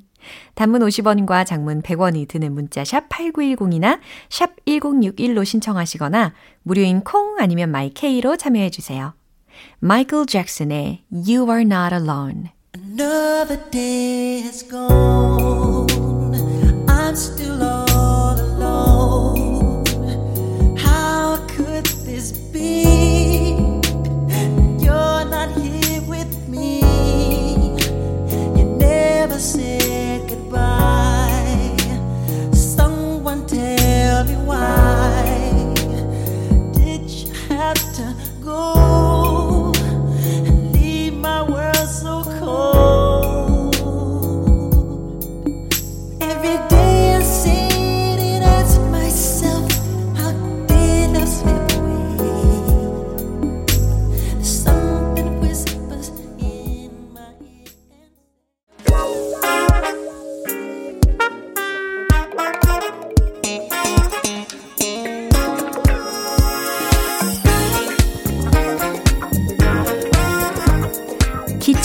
단문 0.54 0.80
50원과 0.84 1.45
장문 1.45 1.82
100원이 1.82 2.30
드는 2.30 2.54
문자 2.54 2.86
샵 2.86 3.10
8910이나 3.10 4.00
샵 4.30 4.56
1061로 4.65 5.43
신청하시거나 5.43 6.34
무료인 6.63 7.02
콩 7.02 7.38
아니면 7.39 7.69
MyK로 7.70 8.38
참여해 8.38 8.69
주세요. 8.69 9.13
마이클 9.80 10.26
잭슨의 10.26 11.04
You 11.12 11.52
Are 11.52 11.63
Not 11.63 11.93
Alone 11.93 12.55
Another 12.98 13.58
day 13.72 14.40
has 14.40 14.64
gone. 14.64 16.34
I'm 16.88 17.14
still 17.18 17.55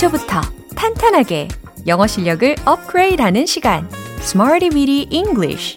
기초부터 0.00 0.40
탄탄하게 0.74 1.48
영어 1.86 2.06
실력을 2.06 2.56
업그레이드하는 2.64 3.44
시간, 3.44 3.86
Smarty 4.20 4.70
Weedy 4.72 5.06
English. 5.10 5.76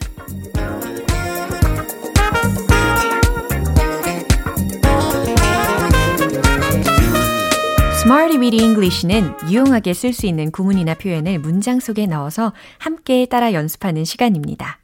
Smarty 7.95 8.37
Weedy 8.37 8.63
English는 8.63 9.35
유용하게 9.49 9.93
쓸 9.93 10.13
수 10.13 10.25
있는 10.25 10.51
구문이나 10.51 10.93
표현을 10.93 11.39
문장 11.39 11.81
속에 11.81 12.07
넣어서 12.07 12.53
함께 12.77 13.25
따라 13.25 13.51
연습하는 13.51 14.05
시간입니다. 14.05 14.79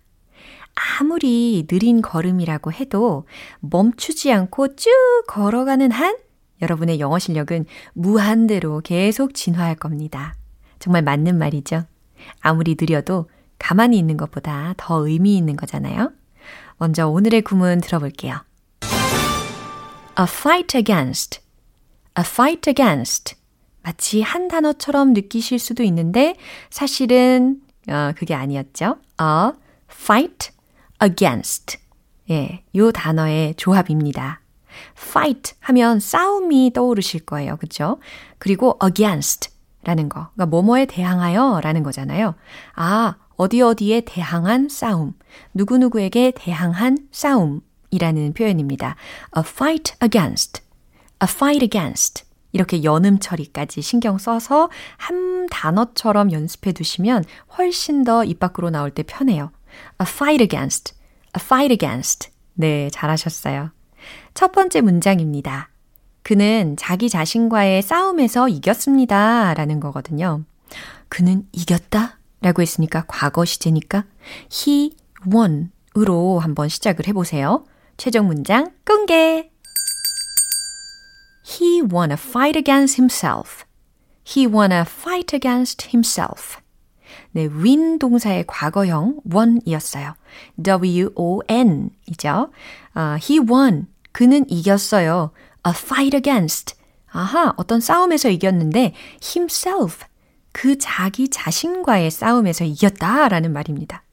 아무리 0.99 1.65
느린 1.65 2.02
걸음이라고 2.02 2.73
해도 2.73 3.25
멈추지 3.62 4.34
않고 4.34 4.75
쭉 4.75 4.91
걸어가는 5.28 5.91
한 5.91 6.17
여러분의 6.62 7.00
영어 7.00 7.19
실력은 7.19 7.65
무한대로 7.93 8.82
계속 8.82 9.34
진화할 9.34 9.76
겁니다. 9.76 10.36
정말 10.80 11.02
맞는 11.02 11.38
말이죠. 11.38 11.84
아무리 12.41 12.76
느려도 12.80 13.30
가만히 13.58 13.98
있는 13.98 14.17
것보다 14.17 14.74
더 14.78 15.08
의미 15.08 15.38
있는 15.38 15.56
거잖아요. 15.56 16.12
먼저 16.78 17.08
오늘의 17.08 17.41
구문 17.41 17.82
들어볼게요. 17.82 18.43
A 20.19 20.26
fight 20.26 20.78
against. 20.78 21.39
A 22.17 22.24
fight 22.26 22.69
against. 22.69 23.36
마치 23.82 24.22
한 24.22 24.48
단어처럼 24.48 25.13
느끼실 25.13 25.60
수도 25.60 25.84
있는데 25.84 26.36
사실은 26.69 27.62
어, 27.89 28.12
그게 28.15 28.34
아니었죠. 28.34 28.98
A 29.22 29.52
fight 29.89 30.52
against. 31.02 31.78
예, 32.30 32.63
요 32.76 32.91
단어의 32.91 33.56
조합입니다. 33.56 34.41
Fight 34.98 35.54
하면 35.62 36.00
싸움이 36.00 36.72
떠오르실 36.74 37.26
거예요. 37.26 37.58
그쵸? 37.58 38.00
그리고 38.38 38.78
against 38.84 39.50
라는 39.84 40.10
거. 40.10 40.30
그러니까 40.34 40.46
뭐뭐에 40.48 40.86
대항하여 40.86 41.62
라는 41.63 41.84
거잖아요. 41.84 42.36
아, 42.76 43.15
어디 43.38 43.62
어디에 43.62 44.02
대항한 44.02 44.68
싸움. 44.70 45.13
누구누구에게 45.54 46.34
대항한 46.36 46.98
싸움이라는 47.12 48.34
표현입니다. 48.34 48.96
a 49.38 49.44
fight 49.46 49.94
against. 50.04 50.62
a 51.24 51.28
fight 51.30 51.63
against. 51.63 52.26
이렇게 52.52 52.84
연음 52.84 53.20
처리까지 53.20 53.82
신경 53.82 54.18
써서 54.18 54.70
한 54.98 55.48
단어처럼 55.48 56.32
연습해 56.32 56.74
두시면 56.74 57.24
훨씬 57.58 58.04
더 58.04 58.24
입 58.26 58.39
밖으로 58.39 58.70
나올 58.72 58.92
때 58.92 59.04
편해요. 59.04 59.52
a 60.02 60.06
fight 60.08 60.44
against. 60.44 60.94
a 61.38 61.42
fight 61.42 61.72
against. 61.72 62.32
네, 62.56 62.89
잘하셨어요. 62.92 63.72
첫 64.39 64.54
번째 64.54 64.80
문장입니다. 64.80 65.67
그는 66.23 66.78
자기 66.78 67.10
자신과의 67.10 67.82
싸움에서 67.82 68.47
이겼습니다. 68.47 69.54
라는 69.54 69.82
거거든요. 69.82 70.45
그는 71.10 71.45
이겼다? 71.52 72.19
라고 72.39 72.62
했으니까 72.62 73.04
과거 73.10 73.43
시제니까 73.43 74.06
he 74.49 74.95
won 75.30 75.71
으로 75.97 76.39
한번 76.39 76.69
시작을 76.69 77.06
해보세요. 77.06 77.65
최종 77.97 78.28
문장 78.28 78.71
공개! 78.88 79.52
He 81.45 81.82
won 81.82 82.10
a 82.10 82.17
fight 82.17 82.58
against 82.58 82.95
himself. 82.95 83.65
He 84.25 84.47
won 84.47 84.71
a 84.71 84.84
fight 84.88 85.36
against 85.36 85.89
himself. 85.89 86.60
네, 87.32 87.47
win 87.47 87.99
동사의 87.99 88.45
과거형 88.47 89.19
won이었어요. 89.30 90.13
W-O-N 90.63 91.89
이죠. 92.08 92.52
아, 92.93 93.19
he 93.21 93.38
won. 93.41 93.88
그는 94.12 94.45
이겼어요. 94.50 95.32
a 95.67 95.74
fight 95.76 96.15
against. 96.15 96.76
아하, 97.12 97.54
어떤 97.58 97.80
싸움에서 97.80 98.30
이겼는데 98.30 98.93
himself. 99.24 100.06
그 100.52 100.78
자기 100.78 101.30
자신과의 101.30 102.12
싸움에서 102.12 102.65
이겼다라는 102.65 103.54
말입니다. 103.54 104.04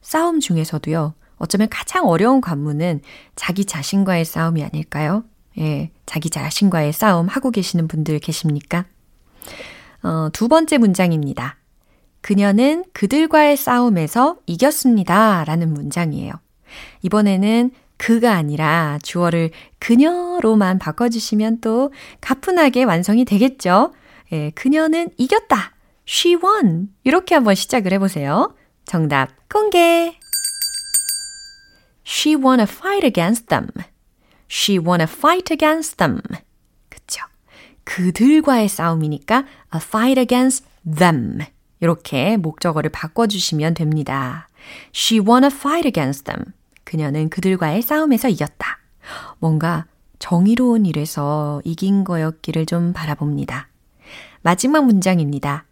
싸움 0.00 0.40
중에서도요. 0.40 1.14
어쩌면 1.36 1.68
가장 1.68 2.06
어려운 2.06 2.40
관문은 2.40 3.00
자기 3.36 3.64
자신과의 3.64 4.24
싸움이 4.24 4.62
아닐까요? 4.62 5.24
예, 5.58 5.90
자기 6.06 6.30
자신과의 6.30 6.92
싸움 6.92 7.26
하고 7.28 7.50
계시는 7.50 7.88
분들 7.88 8.18
계십니까? 8.18 8.86
어, 10.02 10.28
두 10.32 10.48
번째 10.48 10.78
문장입니다. 10.78 11.56
그녀는 12.20 12.84
그들과의 12.92 13.56
싸움에서 13.56 14.36
이겼습니다. 14.46 15.44
라는 15.44 15.74
문장이에요. 15.74 16.32
이번에는 17.02 17.70
그가 17.96 18.32
아니라 18.34 18.98
주어를 19.02 19.50
그녀로만 19.78 20.78
바꿔주시면 20.78 21.60
또 21.60 21.92
가뿐하게 22.20 22.84
완성이 22.84 23.24
되겠죠? 23.24 23.92
예, 24.32 24.50
그녀는 24.50 25.10
이겼다. 25.16 25.72
She 26.06 26.36
won. 26.36 26.88
이렇게 27.04 27.34
한번 27.34 27.54
시작을 27.54 27.92
해보세요. 27.92 28.54
정답 28.84 29.30
공개. 29.48 30.18
She 32.06 32.36
won 32.36 32.60
a 32.60 32.66
fight 32.68 33.06
against 33.06 33.46
them. 33.46 33.68
She 34.50 34.78
won 34.78 35.00
a 35.00 35.06
fight 35.08 35.52
against 35.52 35.96
them. 35.96 36.20
그쵸. 36.88 37.24
그들과의 37.84 38.68
싸움이니까 38.68 39.44
a 39.74 39.80
fight 39.82 40.20
against 40.20 40.66
them. 40.84 41.40
이렇게 41.80 42.36
목적어를 42.36 42.90
바꿔주시면 42.90 43.74
됩니다. 43.74 44.48
She 44.94 45.20
won 45.20 45.44
a 45.44 45.50
fight 45.50 45.86
against 45.86 46.24
them. 46.24 46.52
그녀는 46.94 47.28
그들과의 47.28 47.82
싸움에서 47.82 48.28
이겼다. 48.28 48.78
뭔가 49.40 49.84
정의로운 50.20 50.86
일에서 50.86 51.60
이긴 51.64 52.04
거였기를 52.04 52.66
좀 52.66 52.92
바라봅니다. 52.92 53.66
마지막 54.42 54.84
문장입니다. 54.84 55.64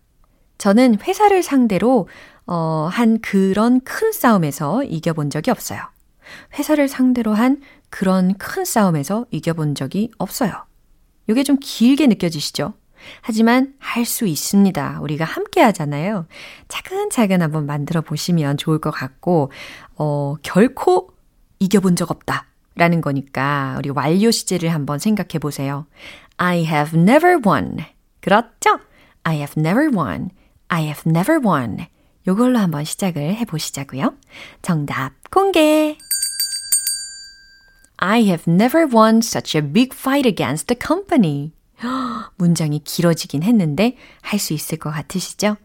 저는 0.59 0.99
회사를 1.01 1.45
상대로 1.45 2.09
어, 2.45 2.89
한 2.91 3.21
그런 3.21 3.81
큰 3.83 4.11
싸움에서 4.11 4.83
이겨본 4.83 5.31
적이 5.31 5.53
없어요. 5.53 5.81
회사를 6.59 6.89
상대로 6.89 7.35
한 7.35 7.61
그런 7.89 8.35
큰 8.35 8.65
싸움에서 8.65 9.27
이겨본 9.31 9.77
적이 9.77 10.11
없어요. 10.19 10.51
이게 11.29 11.45
좀 11.45 11.57
길게 11.61 12.09
느껴지시죠? 12.09 12.75
하지만 13.21 13.75
할 13.79 14.05
수 14.05 14.27
있습니다. 14.27 14.99
우리가 15.01 15.25
함께 15.25 15.61
하잖아요. 15.61 16.27
차근차근 16.67 17.43
한번 17.43 17.67
만들어 17.67 18.01
보시면 18.01 18.57
좋을 18.57 18.81
것 18.81 18.91
같고, 18.91 19.53
어, 19.97 20.35
결코 20.43 21.12
이겨본 21.63 21.95
적 21.95 22.11
없다. 22.11 22.47
라는 22.75 23.01
거니까 23.01 23.77
우리 23.79 23.91
완료 23.91 24.31
시제를 24.31 24.71
한번 24.71 24.99
생각해 24.99 25.39
보세요. 25.41 25.87
I 26.39 26.65
have 26.65 26.99
never 26.99 27.39
won. 27.47 27.79
그렇죠? 28.21 28.81
I 29.23 29.37
have 29.37 29.55
never 29.57 29.89
won. 29.95 30.31
I 30.69 30.85
have 30.85 31.03
never 31.07 31.41
won. 31.45 31.87
요걸로 32.27 32.59
한번 32.59 32.85
시작을 32.85 33.35
해 33.35 33.45
보시자고요. 33.45 34.15
정답 34.63 35.13
공개. 35.31 35.97
I 37.99 38.23
have 38.25 38.53
never 38.53 38.89
won 38.93 39.19
such 39.19 39.57
a 39.57 39.63
big 39.63 39.91
fight 39.95 40.29
against 40.29 40.67
the 40.67 40.79
company. 40.85 41.53
문장이 42.37 42.81
길어지긴 42.81 43.45
했는데 43.45 43.97
할 44.23 44.41
수 44.41 44.53
있을 44.53 44.79
것 44.79 44.91
같으시죠? 44.91 45.57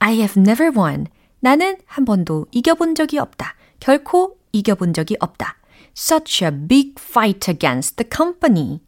I 0.00 0.16
have 0.16 0.40
never 0.40 0.70
won. 0.76 1.06
나는 1.40 1.78
한 1.86 2.04
번도 2.04 2.46
이겨본 2.50 2.94
적이 2.94 3.18
없다. 3.20 3.54
결코 3.80 4.36
이겨본 4.52 4.92
적이 4.94 5.16
없다. 5.20 5.56
Such 5.96 6.44
a 6.44 6.50
big 6.50 6.94
fight 6.98 7.50
against 7.50 7.96
the 7.96 8.08
company. 8.14 8.80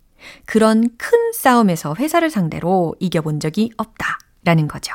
그런 0.46 0.88
큰 0.98 1.32
싸움에서 1.32 1.94
회사를 1.98 2.30
상대로 2.30 2.94
이겨본 3.00 3.40
적이 3.40 3.70
없다. 3.76 4.18
라는 4.44 4.68
거죠. 4.68 4.94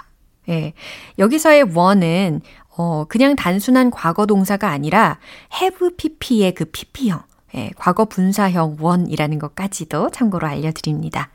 예. 0.50 0.74
여기서의 1.20 1.64
one은, 1.76 2.42
어, 2.78 3.06
그냥 3.08 3.36
단순한 3.36 3.92
과거 3.92 4.26
동사가 4.26 4.70
아니라 4.70 5.20
have 5.62 5.90
pp의 5.96 6.54
그 6.56 6.66
pp형, 6.66 7.22
예, 7.56 7.72
과거 7.78 8.06
분사형 8.06 8.78
one이라는 8.82 9.40
것까지도 9.40 10.10
참고로 10.12 10.48
알려드립니다. 10.48 11.30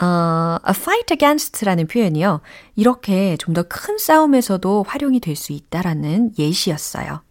어, 0.00 0.56
a 0.66 0.70
fight 0.70 1.12
against라는 1.14 1.88
표현이요. 1.88 2.40
이렇게 2.76 3.36
좀 3.36 3.54
더 3.54 3.64
큰 3.64 3.98
싸움에서도 3.98 4.84
활용이 4.86 5.18
될 5.20 5.34
수 5.36 5.52
있다라는 5.52 6.32
예시였어요. 6.38 7.22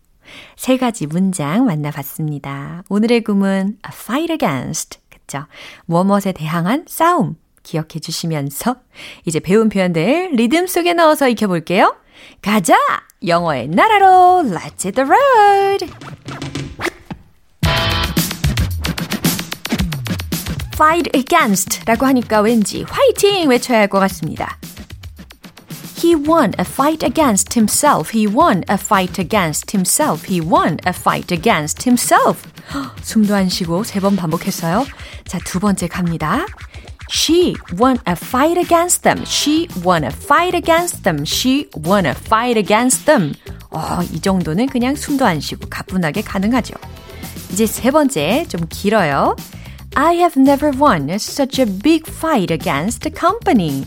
세 0.55 0.77
가지 0.77 1.07
문장 1.07 1.65
만나봤습니다. 1.65 2.83
오늘의 2.89 3.21
구문 3.23 3.77
a 3.85 3.91
fight 3.93 4.31
against. 4.31 4.99
그쵸? 5.09 5.45
무엇에 5.85 6.31
대항한 6.31 6.85
싸움. 6.87 7.35
기억해 7.63 7.99
주시면서 8.01 8.77
이제 9.25 9.39
배운 9.41 9.67
표현들 9.67 10.31
리듬 10.33 10.67
속에 10.67 10.93
넣어서 10.93 11.27
익혀볼게요. 11.27 11.97
가자! 12.41 12.75
영어의 13.25 13.67
나라로 13.67 14.43
Let's 14.45 14.85
hit 14.85 14.91
the 14.93 15.05
road! 15.09 15.85
fight 20.75 21.09
against 21.15 21.83
라고 21.85 22.05
하니까 22.05 22.41
왠지 22.41 22.83
화이팅 22.83 23.49
외쳐야 23.49 23.79
할 23.79 23.87
것 23.89 23.99
같습니다. 23.99 24.57
He 25.96 26.14
won 26.16 26.52
a 26.58 26.64
fight 26.64 27.02
against 27.04 27.54
himself. 27.54 28.10
He 28.10 28.26
won 28.26 28.64
a 28.68 28.76
fight 28.76 29.18
against 29.18 29.70
himself. 29.70 30.24
He 30.24 30.40
won 30.40 30.78
a 30.84 30.92
fight 30.92 31.30
against 31.32 31.84
himself. 31.84 32.42
숨도 33.02 33.34
안 33.34 33.48
쉬고 33.48 33.84
세 33.84 34.00
번 34.00 34.16
반복했어요. 34.16 34.84
자, 35.26 35.38
두 35.44 35.60
번째 35.60 35.86
갑니다. 35.88 36.46
She 37.10 37.54
won 37.78 37.98
a 38.08 38.14
fight 38.16 38.58
against 38.58 39.02
them. 39.02 39.22
She 39.26 39.68
won 39.84 40.02
a 40.04 40.10
fight 40.10 40.56
against 40.56 41.02
them. 41.04 41.24
She 41.26 41.68
won 41.76 42.06
a 42.06 42.14
fight 42.14 42.58
against 42.58 43.04
them. 43.04 43.34
어, 43.70 44.00
이 44.12 44.20
정도는 44.20 44.66
그냥 44.66 44.96
숨도 44.96 45.24
안 45.26 45.40
쉬고 45.40 45.68
가뿐하게 45.68 46.22
가능하죠. 46.22 46.74
이제 47.52 47.66
세 47.66 47.90
번째 47.90 48.46
좀 48.48 48.66
길어요. 48.68 49.36
I 49.94 50.16
have 50.16 50.40
never 50.40 50.72
won 50.74 51.10
such 51.10 51.60
a 51.60 51.66
big 51.66 52.04
fight 52.10 52.50
against 52.52 53.00
the 53.02 53.12
company. 53.14 53.84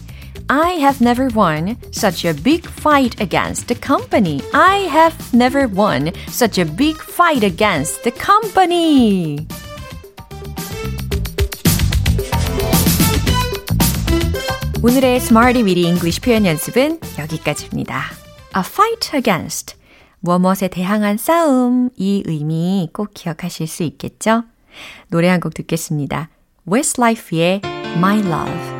I 0.52 0.80
have 0.80 1.00
never 1.00 1.28
won 1.32 1.76
such 1.92 2.24
a 2.24 2.34
big 2.34 2.66
fight 2.66 3.20
against 3.20 3.68
the 3.68 3.76
company. 3.76 4.40
I 4.52 4.88
have 4.90 5.14
never 5.32 5.68
won 5.68 6.10
such 6.26 6.58
a 6.58 6.64
big 6.64 6.96
fight 7.00 7.44
against 7.44 8.02
the 8.02 8.10
company. 8.10 9.46
오늘의 14.82 15.16
Smarty 15.18 15.62
Weedy 15.62 15.86
English 15.86 16.20
표현 16.20 16.44
연습은 16.46 16.98
여기까지입니다. 17.16 18.02
A 18.56 18.62
fight 18.64 19.16
against. 19.16 19.76
무엇에 20.18 20.66
대항한 20.66 21.16
싸움. 21.16 21.90
이 21.96 22.24
의미 22.26 22.88
꼭 22.92 23.10
기억하실 23.14 23.68
수 23.68 23.84
있겠죠? 23.84 24.42
노래 25.10 25.28
한 25.28 25.38
곡 25.40 25.54
듣겠습니다. 25.54 26.28
Westlife의 26.66 27.60
My 27.96 28.18
Love. 28.18 28.79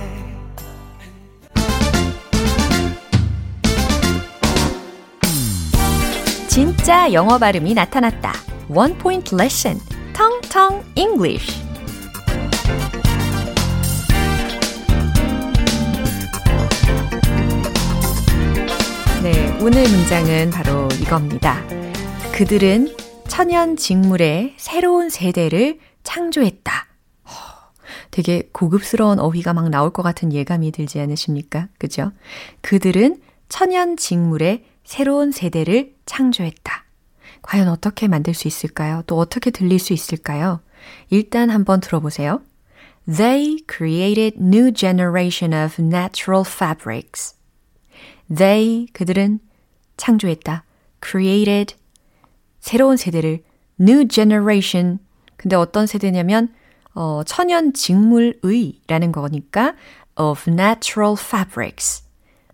진짜 6.53 7.13
영어 7.13 7.37
발음이 7.37 7.73
나타났다. 7.73 8.33
One 8.67 8.97
Point 8.97 9.33
Lesson. 9.35 9.79
텅텅 10.11 10.83
English. 10.95 11.63
네, 19.23 19.59
오늘 19.61 19.83
문장은 19.83 20.51
바로 20.51 20.89
이겁니다. 21.01 21.63
그들은 22.33 22.93
천연 23.29 23.77
직물의 23.77 24.55
새로운 24.57 25.09
세대를 25.09 25.79
창조했다. 26.03 26.87
되게 28.11 28.49
고급스러운 28.51 29.19
어휘가 29.19 29.53
막 29.53 29.69
나올 29.69 29.93
것 29.93 30.03
같은 30.03 30.33
예감이 30.33 30.73
들지 30.73 30.99
않으십니까? 30.99 31.69
그죠? 31.77 32.11
그들은 32.59 33.21
천연 33.47 33.95
직물의 33.95 34.65
새로운 34.83 35.31
세대를 35.31 35.95
창조했다. 36.05 36.85
과연 37.41 37.67
어떻게 37.67 38.07
만들 38.07 38.33
수 38.33 38.47
있을까요? 38.47 39.03
또 39.07 39.17
어떻게 39.17 39.51
들릴 39.51 39.79
수 39.79 39.93
있을까요? 39.93 40.61
일단 41.09 41.49
한번 41.49 41.79
들어보세요. 41.79 42.41
They 43.05 43.57
created 43.69 44.37
new 44.39 44.71
generation 44.71 45.53
of 45.53 45.81
natural 45.81 46.45
fabrics. 46.45 47.35
They, 48.33 48.87
그들은 48.93 49.39
창조했다. 49.97 50.63
created, 51.03 51.75
새로운 52.59 52.97
세대를 52.97 53.43
new 53.79 54.07
generation. 54.07 54.99
근데 55.35 55.55
어떤 55.55 55.87
세대냐면, 55.87 56.53
어, 56.93 57.23
천연 57.25 57.73
직물의라는 57.73 59.11
거니까 59.11 59.75
of 60.15 60.49
natural 60.49 61.15
fabrics. 61.19 62.03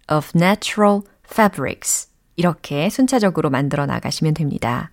of 0.10 0.32
natural 0.36 1.02
fabrics. 1.26 2.08
이렇게 2.38 2.90
순차적으로 2.90 3.50
만들어 3.50 3.86
나가시면 3.86 4.34
됩니다. 4.34 4.92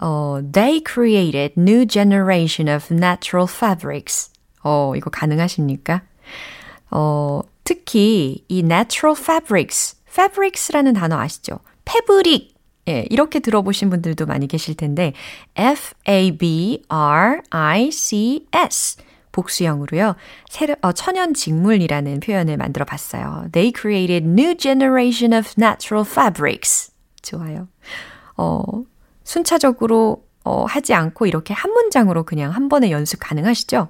어, 0.00 0.40
they 0.52 0.82
created 0.86 1.54
new 1.58 1.86
generation 1.86 2.74
of 2.74 2.92
natural 2.94 3.46
fabrics. 3.50 4.30
어, 4.62 4.94
이거 4.96 5.10
가능하십니까? 5.10 6.02
어, 6.90 7.40
특히 7.64 8.44
이 8.48 8.60
natural 8.60 9.16
fabrics, 9.18 9.96
fabrics라는 10.08 10.94
단어 10.94 11.18
아시죠? 11.18 11.58
패브릭. 11.84 12.56
예, 12.88 13.04
이렇게 13.10 13.40
들어보신 13.40 13.90
분들도 13.90 14.26
많이 14.26 14.46
계실 14.46 14.76
텐데, 14.76 15.12
F-A-B-R-I-C-S. 15.56 16.86
복수형으로요. 19.36 20.16
새로, 20.48 20.74
어, 20.80 20.92
천연 20.92 21.34
직물이라는 21.34 22.20
표현을 22.20 22.56
만들어 22.56 22.84
봤어요. 22.84 23.48
They 23.52 23.72
created 23.76 24.26
new 24.26 24.56
generation 24.56 25.32
of 25.38 25.52
natural 25.58 26.06
fabrics. 26.08 26.90
좋아요. 27.22 27.68
어, 28.36 28.62
순차적으로 29.24 30.24
어, 30.44 30.64
하지 30.64 30.94
않고 30.94 31.26
이렇게 31.26 31.52
한 31.52 31.72
문장으로 31.72 32.22
그냥 32.22 32.52
한 32.52 32.68
번에 32.68 32.90
연습 32.90 33.18
가능하시죠? 33.20 33.88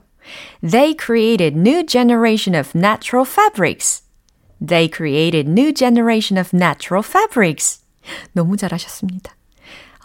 They 0.69 0.97
created 0.99 1.59
new 1.59 1.85
generation 1.87 2.59
of 2.59 2.73
natural 2.77 3.27
fabrics. 3.29 4.03
They 4.67 4.91
created 4.93 5.49
new 5.51 5.73
generation 5.73 6.41
of 6.41 6.51
natural 6.57 7.05
fabrics. 7.07 7.83
너무 8.33 8.57
잘하셨습니다. 8.57 9.37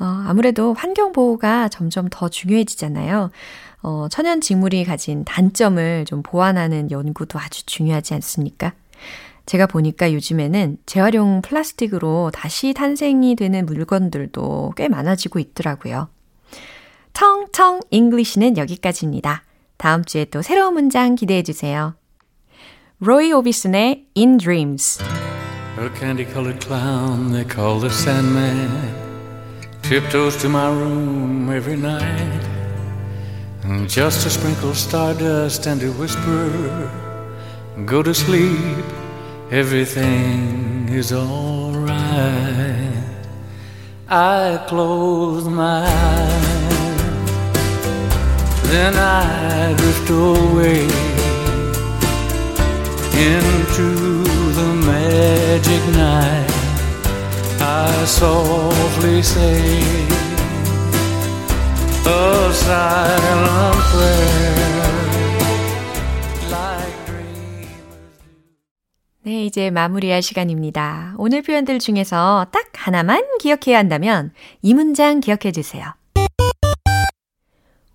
어, 0.02 0.04
아무래도 0.28 0.74
환경 0.74 1.14
보호가 1.14 1.70
점점 1.70 2.08
더 2.10 2.28
중요해지잖아요. 2.28 3.32
어, 3.84 4.08
천연 4.10 4.41
직물이 4.41 4.86
가진 4.86 5.24
단점을 5.26 6.06
좀 6.06 6.22
보완하는 6.24 6.91
연구도 6.91 7.39
아주 7.39 7.65
중요하지 7.65 8.13
않습니까? 8.15 8.74
제가 9.46 9.65
보니까 9.65 10.13
요즘에는 10.13 10.78
재활용 10.86 11.41
플라스틱으로 11.41 12.32
다시 12.34 12.74
탄생이 12.74 13.36
되는 13.36 13.65
물건들도 13.65 14.74
꽤 14.78 14.88
많아지고 14.88 15.39
있더라고요. 15.39 16.10
텅텅 17.13 17.82
English는 17.90 18.58
여기까지입니다. 18.58 19.44
다음 19.78 20.06
주에 20.06 20.26
또 20.26 20.41
새로운 20.41 20.76
문장 20.76 21.15
기대해 21.15 21.44
주세요. 21.44 21.96
로이 23.00 23.34
오비슨의 23.34 24.06
In 24.15 24.38
Dreams 24.38 25.04
A 25.80 25.89
candy-colored 25.98 26.63
clown 26.63 27.32
they 27.32 27.44
call 27.44 27.80
the 27.80 27.89
Sandman 27.89 28.70
tiptoes 29.82 30.38
to 30.38 30.50
my 30.50 30.70
room 30.70 31.50
every 31.50 31.80
night. 31.80 32.51
Just 33.88 34.24
to 34.24 34.30
sprinkle 34.30 34.70
of 34.72 34.78
stardust 34.78 35.66
and 35.66 35.80
to 35.82 35.92
whisper, 35.94 36.90
go 37.86 38.04
to 38.04 38.14
sleep, 38.14 38.86
everything 39.50 40.90
is 40.90 41.14
alright. 41.14 43.04
I 44.10 44.64
close 44.68 45.46
my 45.48 45.86
eyes, 45.86 46.82
then 48.72 48.94
I 48.96 49.74
drift 49.78 50.10
away 50.10 50.84
into 53.32 54.24
the 54.60 54.74
magic 54.86 55.84
night. 55.96 56.52
I 57.62 58.06
softly 58.06 59.22
say 59.22 60.21
네, 69.24 69.46
이제 69.46 69.70
마무리할 69.70 70.24
시간입니다. 70.24 71.14
오늘 71.18 71.43
표현들 71.43 71.78
중에서 71.78 72.47
딱 72.52 72.72
하나만 72.74 73.24
기억해야 73.39 73.78
한다면 73.78 74.32
이 74.64 74.74
문장 74.74 75.20
기억해 75.20 75.52
주세요. 75.52 75.93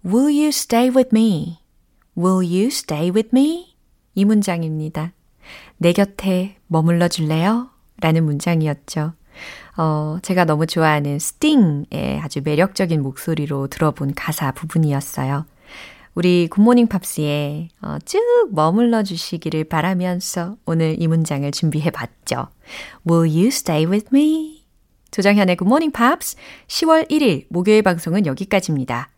Will 0.04 0.26
you 0.28 0.48
stay 0.48 0.88
with 0.88 1.10
me? 1.12 1.58
Will 2.16 2.46
you 2.48 2.66
stay 2.66 3.10
with 3.10 3.30
me? 3.34 3.74
이 4.14 4.24
문장입니다. 4.24 5.12
내 5.78 5.92
곁에 5.92 6.56
머물러 6.68 7.08
줄래요? 7.08 7.70
라는 8.00 8.24
문장이었죠. 8.24 9.14
어, 9.76 10.18
제가 10.22 10.44
너무 10.44 10.66
좋아하는 10.66 11.18
스팅의 11.18 12.20
아주 12.22 12.40
매력적인 12.44 13.02
목소리로 13.02 13.68
들어본 13.68 14.14
가사 14.14 14.52
부분이었어요. 14.52 15.46
우리 16.14 16.48
Good 16.48 16.62
Morning 16.62 16.86
Pops에 16.86 17.68
어, 17.82 17.98
쭉 18.06 18.18
머물러 18.50 19.02
주시기를 19.02 19.64
바라면서 19.64 20.56
오늘 20.64 20.96
이 20.98 21.06
문장을 21.06 21.50
준비해 21.50 21.90
봤죠. 21.90 22.48
Will 23.08 23.30
you 23.30 23.48
stay 23.48 23.84
with 23.84 24.08
me? 24.14 24.64
조정현의 25.10 25.56
Good 25.56 25.70
Morning 25.70 25.92
Pops 25.92 26.36
10월 26.68 27.10
1일 27.10 27.46
목요일 27.50 27.82
방송은 27.82 28.24
여기까지입니다. 28.26 29.10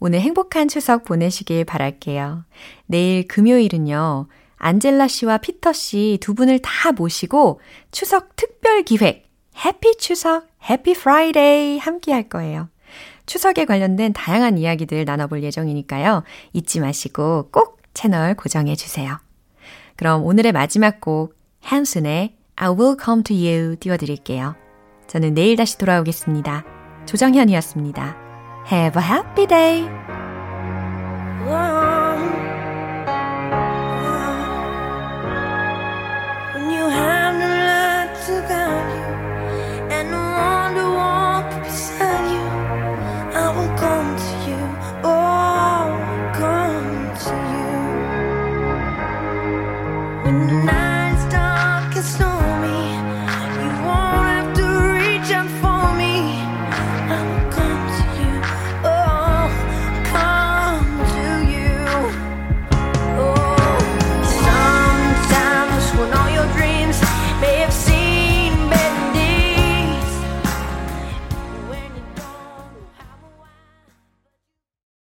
오늘 0.00 0.20
행복한 0.20 0.68
추석 0.68 1.04
보내시길 1.04 1.64
바랄게요. 1.64 2.44
내일 2.86 3.26
금요일은요. 3.28 4.26
안젤라 4.56 5.08
씨와 5.08 5.38
피터 5.38 5.72
씨 5.72 6.18
두 6.20 6.34
분을 6.34 6.58
다 6.60 6.92
모시고 6.92 7.60
추석 7.90 8.34
특별 8.36 8.82
기획 8.82 9.25
happy 9.64 9.96
추석, 9.98 10.46
happy 10.68 10.94
Friday 10.94 11.78
함께 11.78 12.12
할 12.12 12.28
거예요. 12.28 12.68
추석에 13.26 13.64
관련된 13.64 14.12
다양한 14.12 14.58
이야기들 14.58 15.04
나눠볼 15.04 15.42
예정이니까요. 15.42 16.22
잊지 16.52 16.80
마시고 16.80 17.50
꼭 17.50 17.80
채널 17.94 18.34
고정해 18.34 18.76
주세요. 18.76 19.18
그럼 19.96 20.24
오늘의 20.24 20.52
마지막 20.52 21.00
곡 21.00 21.34
한슨의 21.62 22.36
I 22.56 22.68
will 22.70 22.96
come 23.02 23.22
to 23.24 23.36
you 23.36 23.76
띄워드릴게요. 23.76 24.54
저는 25.08 25.34
내일 25.34 25.56
다시 25.56 25.78
돌아오겠습니다. 25.78 26.64
조정현이었습니다. 27.06 28.16
Have 28.70 29.02
a 29.02 29.08
happy 29.08 29.46
day! 29.46 30.15